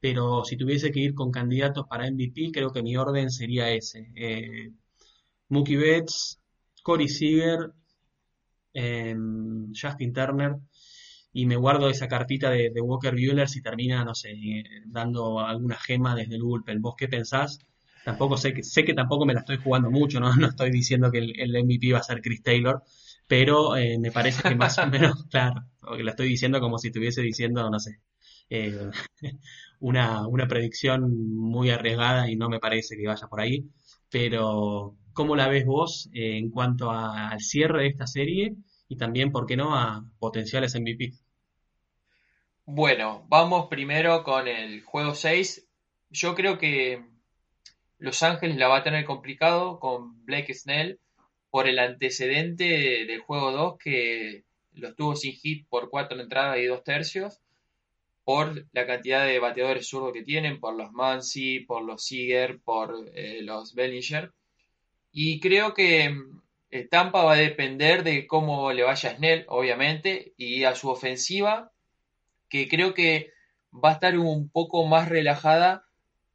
Pero 0.00 0.44
si 0.44 0.56
tuviese 0.56 0.90
que 0.90 1.00
ir 1.00 1.14
con 1.14 1.30
candidatos 1.30 1.86
para 1.86 2.10
MVP, 2.10 2.50
creo 2.52 2.72
que 2.72 2.82
mi 2.82 2.96
orden 2.96 3.30
sería 3.30 3.70
ese. 3.70 4.10
Eh, 4.16 4.70
Mookie 5.48 5.76
Betts, 5.76 6.40
Corey 6.82 7.08
Seager, 7.08 7.72
em, 8.72 9.72
Justin 9.74 10.12
Turner, 10.12 10.56
y 11.32 11.46
me 11.46 11.56
guardo 11.56 11.88
esa 11.90 12.08
cartita 12.08 12.50
de, 12.50 12.72
Walker 12.80 13.12
Buehler 13.12 13.48
si 13.48 13.62
termina, 13.62 14.04
no 14.04 14.14
sé, 14.14 14.30
eh, 14.32 14.64
dando 14.86 15.40
alguna 15.40 15.76
gema 15.76 16.14
desde 16.14 16.36
el 16.36 16.42
bullpen. 16.42 16.80
¿Vos 16.80 16.94
qué 16.96 17.08
pensás? 17.08 17.58
Tampoco 18.04 18.36
sé 18.36 18.54
que, 18.54 18.62
sé 18.62 18.84
que 18.84 18.94
tampoco 18.94 19.26
me 19.26 19.34
la 19.34 19.40
estoy 19.40 19.58
jugando 19.58 19.90
mucho, 19.90 20.20
¿no? 20.20 20.30
Estoy 20.56 20.70
diciendo 20.70 21.10
que 21.10 21.18
el 21.18 21.64
MVP 21.64 21.92
va 21.92 21.98
a 21.98 22.02
ser 22.02 22.20
Chris 22.22 22.42
Taylor, 22.42 22.82
pero 23.30 23.76
eh, 23.76 23.96
me 24.00 24.10
parece 24.10 24.42
que 24.42 24.56
más 24.56 24.76
o 24.78 24.86
menos, 24.88 25.24
claro, 25.30 25.62
porque 25.80 26.02
lo 26.02 26.10
estoy 26.10 26.26
diciendo 26.26 26.58
como 26.58 26.78
si 26.78 26.88
estuviese 26.88 27.22
diciendo, 27.22 27.70
no 27.70 27.78
sé, 27.78 28.00
eh, 28.50 28.90
una, 29.78 30.26
una 30.26 30.48
predicción 30.48 31.36
muy 31.36 31.70
arriesgada 31.70 32.28
y 32.28 32.34
no 32.34 32.48
me 32.48 32.58
parece 32.58 32.96
que 32.96 33.06
vaya 33.06 33.28
por 33.28 33.40
ahí, 33.40 33.70
pero 34.10 34.96
¿cómo 35.12 35.36
la 35.36 35.46
ves 35.46 35.64
vos 35.64 36.10
eh, 36.12 36.38
en 36.38 36.50
cuanto 36.50 36.90
al 36.90 37.38
cierre 37.38 37.82
de 37.82 37.88
esta 37.90 38.08
serie 38.08 38.56
y 38.88 38.96
también, 38.96 39.30
¿por 39.30 39.46
qué 39.46 39.56
no?, 39.56 39.76
a 39.76 40.04
potenciales 40.18 40.74
MVP. 40.74 41.12
Bueno, 42.64 43.24
vamos 43.28 43.68
primero 43.68 44.24
con 44.24 44.48
el 44.48 44.82
juego 44.82 45.14
6. 45.14 45.68
Yo 46.08 46.34
creo 46.34 46.58
que 46.58 47.04
Los 47.98 48.24
Ángeles 48.24 48.56
la 48.56 48.66
va 48.66 48.78
a 48.78 48.82
tener 48.82 49.04
complicado 49.04 49.78
con 49.78 50.24
Blake 50.24 50.52
Snell 50.52 50.98
por 51.50 51.68
el 51.68 51.78
antecedente 51.78 52.64
del 53.06 53.20
juego 53.20 53.52
2 53.52 53.78
que 53.78 54.44
lo 54.74 54.94
tuvo 54.94 55.16
sin 55.16 55.32
hit 55.32 55.66
por 55.68 55.90
cuatro 55.90 56.20
entradas 56.20 56.58
y 56.58 56.66
dos 56.66 56.84
tercios, 56.84 57.40
por 58.24 58.66
la 58.72 58.86
cantidad 58.86 59.26
de 59.26 59.40
bateadores 59.40 59.88
zurdos 59.88 60.12
que 60.12 60.22
tienen, 60.22 60.60
por 60.60 60.74
los 60.76 60.92
Mansi, 60.92 61.60
por 61.60 61.82
los 61.82 62.04
Seager, 62.04 62.60
por 62.60 63.10
eh, 63.14 63.42
los 63.42 63.74
Bellinger. 63.74 64.32
Y 65.12 65.40
creo 65.40 65.74
que 65.74 66.14
eh, 66.70 66.84
Tampa 66.84 67.24
va 67.24 67.32
a 67.32 67.36
depender 67.36 68.04
de 68.04 68.26
cómo 68.28 68.72
le 68.72 68.84
vaya 68.84 69.10
a 69.10 69.16
Snell, 69.16 69.44
obviamente, 69.48 70.34
y 70.36 70.62
a 70.64 70.76
su 70.76 70.88
ofensiva, 70.88 71.72
que 72.48 72.68
creo 72.68 72.94
que 72.94 73.32
va 73.72 73.90
a 73.90 73.94
estar 73.94 74.16
un 74.18 74.48
poco 74.48 74.86
más 74.86 75.08
relajada 75.08 75.84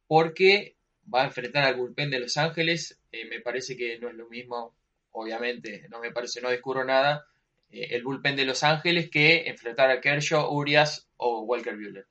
porque 0.06 0.76
va 1.12 1.22
a 1.22 1.26
enfrentar 1.26 1.64
al 1.64 1.76
bullpen 1.76 2.10
de 2.10 2.20
Los 2.20 2.36
Ángeles 2.36 3.00
eh, 3.16 3.24
me 3.24 3.40
parece 3.40 3.76
que 3.76 3.98
no 3.98 4.08
es 4.08 4.14
lo 4.14 4.28
mismo, 4.28 4.74
obviamente, 5.16 5.86
no 5.88 5.98
me 5.98 6.12
parece, 6.12 6.42
no 6.42 6.50
descubro 6.50 6.84
nada, 6.84 7.26
eh, 7.70 7.88
el 7.92 8.02
bullpen 8.02 8.36
de 8.36 8.44
Los 8.44 8.62
Ángeles 8.62 9.10
que 9.10 9.48
enfrentar 9.48 9.90
a 9.90 10.00
Kershaw, 10.00 10.52
Urias 10.52 11.08
o 11.16 11.42
Walker 11.42 11.74
Buehler. 11.74 12.06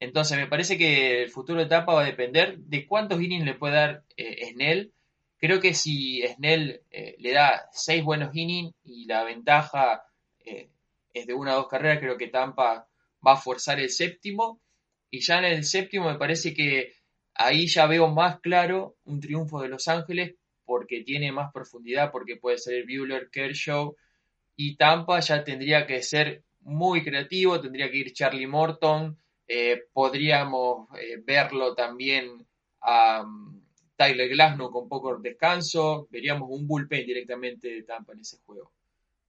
Entonces 0.00 0.38
me 0.38 0.46
parece 0.46 0.78
que 0.78 1.22
el 1.22 1.30
futuro 1.30 1.60
de 1.60 1.66
etapa 1.66 1.94
va 1.94 2.02
a 2.02 2.06
depender 2.06 2.58
de 2.58 2.86
cuántos 2.86 3.20
innings 3.20 3.44
le 3.44 3.54
puede 3.54 3.74
dar 3.74 4.04
eh, 4.16 4.50
Snell. 4.52 4.92
Creo 5.38 5.60
que 5.60 5.74
si 5.74 6.22
Snell 6.26 6.80
le 7.18 7.32
da 7.32 7.68
seis 7.72 8.02
buenos 8.02 8.34
innings 8.34 8.74
y 8.84 9.04
la 9.04 9.22
ventaja 9.22 10.04
es 10.42 11.26
de 11.26 11.34
una 11.34 11.52
o 11.52 11.56
dos 11.56 11.68
carreras, 11.68 11.98
creo 11.98 12.16
que 12.16 12.28
Tampa 12.28 12.88
va 13.26 13.32
a 13.32 13.36
forzar 13.36 13.78
el 13.80 13.90
séptimo. 13.90 14.60
Y 15.10 15.20
ya 15.20 15.38
en 15.38 15.44
el 15.44 15.64
séptimo 15.64 16.10
me 16.10 16.18
parece 16.18 16.54
que 16.54 16.94
ahí 17.34 17.66
ya 17.66 17.86
veo 17.86 18.08
más 18.08 18.40
claro 18.40 18.96
un 19.04 19.20
triunfo 19.20 19.60
de 19.60 19.68
Los 19.68 19.88
Ángeles 19.88 20.36
porque 20.66 21.02
tiene 21.02 21.32
más 21.32 21.52
profundidad, 21.52 22.10
porque 22.12 22.36
puede 22.36 22.58
ser 22.58 22.84
Bueller, 22.84 23.30
Kershaw 23.30 23.96
y 24.56 24.76
Tampa 24.76 25.20
ya 25.20 25.44
tendría 25.44 25.86
que 25.86 26.02
ser 26.02 26.42
muy 26.60 27.04
creativo, 27.04 27.60
tendría 27.60 27.90
que 27.90 27.98
ir 27.98 28.12
Charlie 28.12 28.46
Morton, 28.46 29.16
eh, 29.46 29.84
podríamos 29.92 30.88
eh, 30.98 31.22
verlo 31.24 31.74
también 31.74 32.44
a 32.80 33.22
um, 33.22 33.62
Tyler 33.96 34.28
Glasnow 34.28 34.70
con 34.70 34.88
poco 34.88 35.16
descanso, 35.18 36.08
veríamos 36.10 36.48
un 36.50 36.66
bullpen 36.66 37.06
directamente 37.06 37.68
de 37.68 37.82
Tampa 37.84 38.12
en 38.12 38.20
ese 38.20 38.38
juego. 38.44 38.72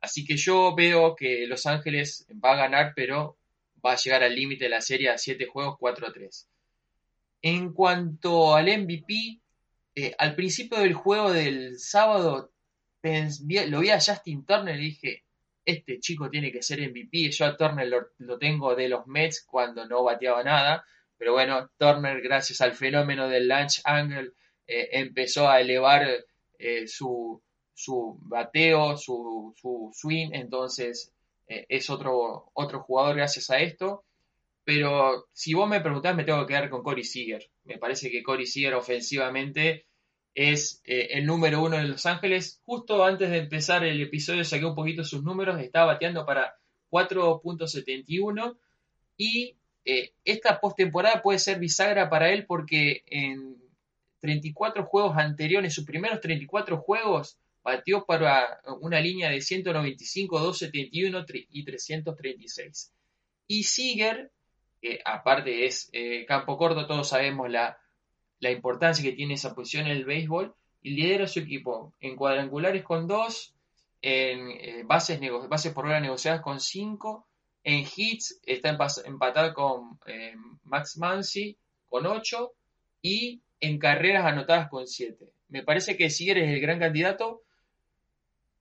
Así 0.01 0.25
que 0.25 0.35
yo 0.35 0.75
veo 0.75 1.15
que 1.15 1.45
Los 1.47 1.65
Ángeles 1.65 2.27
va 2.43 2.53
a 2.53 2.57
ganar, 2.57 2.93
pero 2.95 3.37
va 3.85 3.93
a 3.93 3.97
llegar 3.97 4.23
al 4.23 4.35
límite 4.35 4.65
de 4.65 4.69
la 4.69 4.81
serie 4.81 5.09
a 5.09 5.17
7 5.17 5.45
juegos 5.45 5.77
4 5.79 6.07
a 6.07 6.13
3. 6.13 6.49
En 7.43 7.73
cuanto 7.73 8.55
al 8.55 8.65
MVP, 8.65 9.39
eh, 9.99 10.13
al 10.19 10.35
principio 10.35 10.77
del 10.77 10.93
juego 10.93 11.33
del 11.33 11.79
sábado 11.79 12.51
lo 13.01 13.79
vi 13.79 13.89
a 13.89 13.99
Justin 13.99 14.45
Turner 14.45 14.79
y 14.79 14.89
dije, 14.89 15.23
este 15.65 15.99
chico 15.99 16.29
tiene 16.29 16.51
que 16.51 16.61
ser 16.61 16.87
MVP. 16.87 17.31
Yo 17.31 17.45
a 17.47 17.57
Turner 17.57 17.87
lo, 18.19 18.37
tengo 18.37 18.75
de 18.75 18.89
los 18.89 19.07
Mets 19.07 19.43
cuando 19.43 19.87
no 19.87 20.03
bateaba 20.03 20.43
nada, 20.43 20.85
pero 21.17 21.33
bueno, 21.33 21.71
Turner 21.79 22.21
gracias 22.21 22.61
al 22.61 22.73
fenómeno 22.73 23.27
del 23.27 23.51
angle 23.51 24.33
eh, 24.67 24.89
empezó 24.91 25.49
a 25.49 25.61
elevar 25.61 26.05
eh, 26.59 26.87
su, 26.87 27.41
su, 27.73 28.19
bateo, 28.21 28.97
su, 28.97 29.55
su 29.59 29.89
swing, 29.95 30.29
entonces 30.33 31.11
es 31.47 31.89
otro, 31.89 32.51
otro 32.53 32.81
jugador 32.81 33.15
gracias 33.15 33.49
a 33.49 33.57
esto. 33.57 34.03
Pero 34.67 35.29
si 35.31 35.53
vos 35.53 35.69
me 35.69 35.79
preguntás, 35.79 36.13
me 36.13 36.25
tengo 36.25 36.41
que 36.41 36.47
quedar 36.47 36.69
con 36.69 36.83
Corey 36.83 37.05
Seager. 37.05 37.49
Me 37.63 37.77
parece 37.77 38.11
que 38.11 38.21
Corey 38.21 38.45
Seager 38.45 38.73
ofensivamente 38.73 39.85
es 40.35 40.81
eh, 40.83 41.07
el 41.11 41.25
número 41.25 41.63
uno 41.63 41.77
de 41.77 41.85
Los 41.85 42.05
Ángeles. 42.05 42.59
Justo 42.65 43.05
antes 43.05 43.29
de 43.29 43.37
empezar 43.37 43.85
el 43.85 44.01
episodio 44.01 44.43
saqué 44.43 44.65
un 44.65 44.75
poquito 44.75 45.05
sus 45.05 45.23
números. 45.23 45.57
Estaba 45.61 45.93
bateando 45.93 46.25
para 46.25 46.57
4.71 46.91 48.57
y 49.15 49.55
eh, 49.85 50.11
esta 50.25 50.59
postemporada 50.59 51.21
puede 51.21 51.39
ser 51.39 51.59
bisagra 51.59 52.09
para 52.09 52.33
él 52.33 52.45
porque 52.45 53.03
en 53.05 53.55
34 54.19 54.83
juegos 54.83 55.15
anteriores, 55.15 55.73
sus 55.73 55.85
primeros 55.85 56.19
34 56.19 56.81
juegos, 56.81 57.37
bateó 57.63 58.05
para 58.05 58.59
una 58.81 58.99
línea 58.99 59.29
de 59.29 59.39
195, 59.39 60.39
271 60.39 61.25
y 61.51 61.63
336. 61.63 62.91
Y 63.47 63.63
Seager 63.63 64.29
que 64.81 64.99
aparte 65.03 65.65
es 65.65 65.89
eh, 65.93 66.25
campo 66.25 66.57
corto, 66.57 66.87
todos 66.87 67.09
sabemos 67.09 67.49
la, 67.49 67.77
importancia 68.41 69.03
que 69.03 69.15
tiene 69.15 69.33
esa 69.33 69.55
posición 69.55 69.87
en 69.87 69.93
el 69.93 70.05
béisbol, 70.05 70.53
y 70.81 70.91
lidera 70.91 71.27
su 71.27 71.39
equipo 71.39 71.93
en 71.99 72.15
cuadrangulares 72.15 72.83
con 72.83 73.07
dos, 73.07 73.53
en 74.01 74.51
eh, 74.51 74.83
bases, 74.85 75.19
por 75.73 75.85
hora 75.85 75.99
negociadas 75.99 76.41
con 76.41 76.59
cinco, 76.59 77.27
en 77.63 77.85
hits 77.95 78.39
está 78.43 78.77
empatado 79.05 79.53
con 79.53 79.99
eh, 80.05 80.35
Max 80.63 80.97
Mansi 80.97 81.57
con 81.89 82.05
ocho, 82.05 82.53
y 83.01 83.41
en 83.59 83.79
carreras 83.79 84.25
anotadas 84.25 84.69
con 84.69 84.87
siete. 84.87 85.31
Me 85.49 85.63
parece 85.63 85.97
que 85.97 86.09
si 86.09 86.29
eres 86.29 86.49
el 86.49 86.59
gran 86.59 86.79
candidato, 86.79 87.41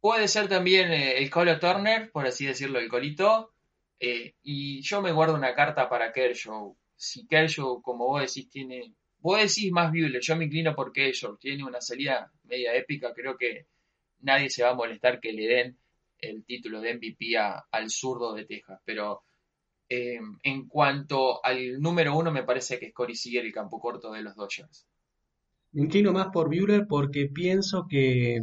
puede 0.01 0.29
ser 0.29 0.49
también 0.49 0.93
el 0.93 1.29
Colo 1.31 1.59
Turner, 1.59 2.11
por 2.11 2.27
así 2.27 2.47
decirlo, 2.47 2.79
el 2.79 2.89
colito, 2.89 3.53
eh, 3.99 4.35
y 4.43 4.83
yo 4.83 5.01
me 5.01 5.13
guardo 5.13 5.35
una 5.35 5.55
carta 5.55 5.89
para 5.89 6.13
Kershaw. 6.13 6.77
Si 6.95 7.27
Kershaw, 7.27 7.81
como 7.83 8.07
vos 8.07 8.21
decís, 8.21 8.49
tiene. 8.51 8.93
Vos 9.19 9.41
decís 9.41 9.73
más 9.73 9.91
viable, 9.91 10.21
yo 10.21 10.37
me 10.37 10.45
inclino 10.45 10.75
por 10.75 10.93
Kershaw. 10.93 11.37
Tiene 11.37 11.65
una 11.65 11.81
salida 11.81 12.31
media 12.45 12.75
épica. 12.75 13.13
Creo 13.15 13.37
que 13.37 13.67
nadie 14.21 14.51
se 14.51 14.63
va 14.63 14.71
a 14.71 14.75
molestar 14.75 15.21
que 15.21 15.33
le 15.33 15.47
den 15.47 15.79
el 16.19 16.45
título 16.45 16.81
de 16.81 16.95
MVP 16.95 17.37
al 17.37 17.91
zurdo 17.91 18.35
de 18.35 18.45
Texas. 18.45 18.81
Pero 18.85 19.23
eh, 19.89 20.21
en 20.43 20.69
cuanto 20.69 21.45
al 21.45 21.81
número 21.81 22.17
uno, 22.17 22.31
me 22.31 22.45
parece 22.45 22.79
que 22.79 22.87
es 22.87 22.95
Corey 22.95 23.15
Seager 23.17 23.45
el 23.45 23.53
campo 23.53 23.81
corto 23.81 24.13
de 24.13 24.23
los 24.23 24.37
Dodgers. 24.37 24.87
Me 25.73 25.83
inclino 25.83 26.13
más 26.13 26.29
por 26.33 26.49
Buehler 26.49 26.87
porque 26.89 27.27
pienso 27.27 27.87
que 27.89 28.41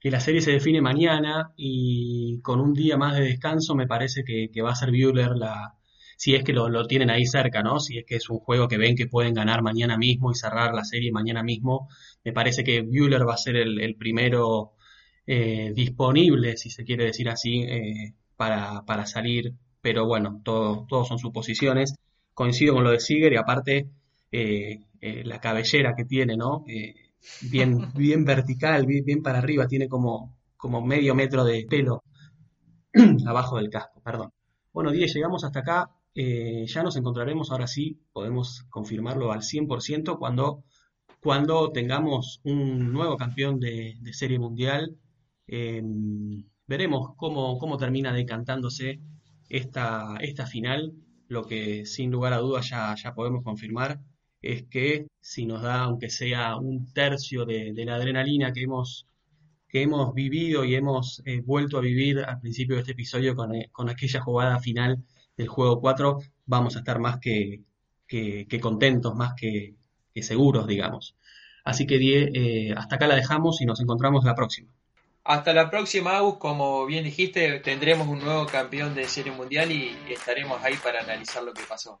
que 0.00 0.10
la 0.10 0.20
serie 0.20 0.40
se 0.40 0.52
define 0.52 0.80
mañana 0.80 1.52
y 1.56 2.40
con 2.42 2.60
un 2.60 2.72
día 2.72 2.96
más 2.96 3.16
de 3.16 3.24
descanso 3.24 3.74
me 3.74 3.86
parece 3.86 4.22
que, 4.24 4.62
va 4.62 4.70
a 4.70 4.76
ser 4.76 4.90
Bueller 4.90 5.36
la, 5.36 5.74
si 6.16 6.34
es 6.34 6.44
que 6.44 6.52
lo, 6.52 6.86
tienen 6.86 7.10
ahí 7.10 7.26
cerca, 7.26 7.62
¿no? 7.62 7.80
Si 7.80 7.98
es 7.98 8.04
que 8.06 8.16
es 8.16 8.30
un 8.30 8.38
juego 8.38 8.68
que 8.68 8.78
ven 8.78 8.96
que 8.96 9.06
pueden 9.08 9.34
ganar 9.34 9.62
mañana 9.62 9.96
mismo 9.98 10.30
y 10.30 10.34
cerrar 10.34 10.74
la 10.74 10.84
serie 10.84 11.12
mañana 11.12 11.42
mismo, 11.42 11.88
me 12.24 12.32
parece 12.32 12.64
que 12.64 12.82
Bueller 12.82 13.26
va 13.26 13.34
a 13.34 13.38
ser 13.38 13.56
el, 13.56 13.96
primero 13.96 14.72
eh, 15.26 15.72
disponible, 15.74 16.56
si 16.56 16.70
se 16.70 16.84
quiere 16.84 17.04
decir 17.04 17.28
así, 17.28 17.62
eh, 17.62 18.14
para, 18.36 18.84
para, 18.86 19.06
salir, 19.06 19.54
pero 19.80 20.06
bueno, 20.06 20.40
todo, 20.44 20.86
todos 20.88 21.08
son 21.08 21.18
suposiciones. 21.18 21.94
Coincido 22.34 22.74
con 22.74 22.84
lo 22.84 22.90
de 22.90 23.00
Siger 23.00 23.32
y 23.32 23.36
aparte 23.36 23.88
eh, 24.30 24.80
la 25.24 25.40
cabellera 25.40 25.94
que 25.96 26.04
tiene, 26.04 26.36
¿no? 26.36 26.64
Bien, 27.42 27.92
bien 27.94 28.24
vertical, 28.24 28.86
bien, 28.86 29.22
para 29.22 29.38
arriba, 29.38 29.66
tiene 29.66 29.88
como, 29.88 30.36
como 30.56 30.84
medio 30.84 31.14
metro 31.14 31.44
de 31.44 31.66
pelo 31.68 32.02
abajo 33.26 33.56
del 33.56 33.70
casco, 33.70 34.00
perdón. 34.02 34.32
Bueno, 34.72 34.90
10, 34.90 35.14
llegamos 35.14 35.44
hasta 35.44 35.60
acá. 35.60 35.90
Eh, 36.14 36.64
ya 36.66 36.82
nos 36.82 36.96
encontraremos, 36.96 37.50
ahora 37.50 37.66
sí, 37.66 38.00
podemos 38.12 38.64
confirmarlo 38.70 39.32
al 39.32 39.42
100% 39.42 40.18
cuando, 40.18 40.64
cuando 41.20 41.70
tengamos 41.72 42.40
un 42.44 42.92
nuevo 42.92 43.16
campeón 43.16 43.60
de, 43.60 43.96
serie 44.12 44.38
mundial. 44.38 44.96
Em, 45.46 46.44
veremos 46.66 47.10
cómo, 47.16 47.58
cómo 47.58 47.76
termina 47.78 48.12
decantándose 48.12 49.00
esta, 49.48 50.16
esta 50.20 50.46
final. 50.46 50.94
Lo 51.28 51.44
que 51.44 51.84
sin 51.86 52.10
lugar 52.10 52.32
a 52.32 52.38
dudas 52.38 52.68
ya, 52.70 52.94
ya 52.94 53.14
podemos 53.14 53.44
confirmar 53.44 54.00
es 54.42 54.64
que 54.64 55.06
si 55.20 55.46
nos 55.46 55.62
da, 55.62 55.82
aunque 55.82 56.10
sea 56.10 56.56
un 56.56 56.92
tercio 56.92 57.44
de, 57.44 57.72
la 57.84 57.96
adrenalina 57.96 58.52
que 58.52 58.62
hemos, 58.62 59.06
que 59.68 59.82
hemos 59.82 60.14
vivido 60.14 60.64
y 60.64 60.74
hemos 60.74 61.22
eh, 61.24 61.42
vuelto 61.44 61.78
a 61.78 61.80
vivir 61.80 62.20
al 62.20 62.40
principio 62.40 62.76
de 62.76 62.82
este 62.82 62.92
episodio 62.92 63.34
con, 63.34 63.54
eh, 63.54 63.70
aquella 63.88 64.20
jugada 64.20 64.60
final 64.60 65.04
del 65.36 65.48
juego 65.48 65.80
4, 65.80 66.18
vamos 66.46 66.76
a 66.76 66.80
estar 66.80 66.98
más 66.98 67.18
que, 67.18 67.62
contentos, 68.60 69.14
más 69.14 69.34
que, 69.34 69.74
seguros, 70.20 70.66
digamos. 70.66 71.14
Así 71.64 71.86
que, 71.86 71.96
Die, 71.96 72.30
eh, 72.34 72.74
hasta 72.76 72.96
acá 72.96 73.06
la 73.06 73.14
dejamos 73.14 73.60
y 73.60 73.66
nos 73.66 73.80
encontramos 73.80 74.24
la 74.24 74.34
próxima. 74.34 74.68
Hasta 75.22 75.52
la 75.52 75.70
próxima, 75.70 76.16
Agus. 76.16 76.38
Como 76.38 76.86
bien 76.86 77.04
dijiste, 77.04 77.60
tendremos 77.60 78.08
un 78.08 78.18
nuevo 78.18 78.46
campeón 78.46 78.96
de 78.96 79.04
Serie 79.06 79.30
Mundial 79.30 79.70
y 79.70 79.94
estaremos 80.10 80.60
ahí 80.64 80.74
para 80.82 81.02
analizar 81.02 81.44
lo 81.44 81.52
que 81.54 81.62
pasó. 81.68 82.00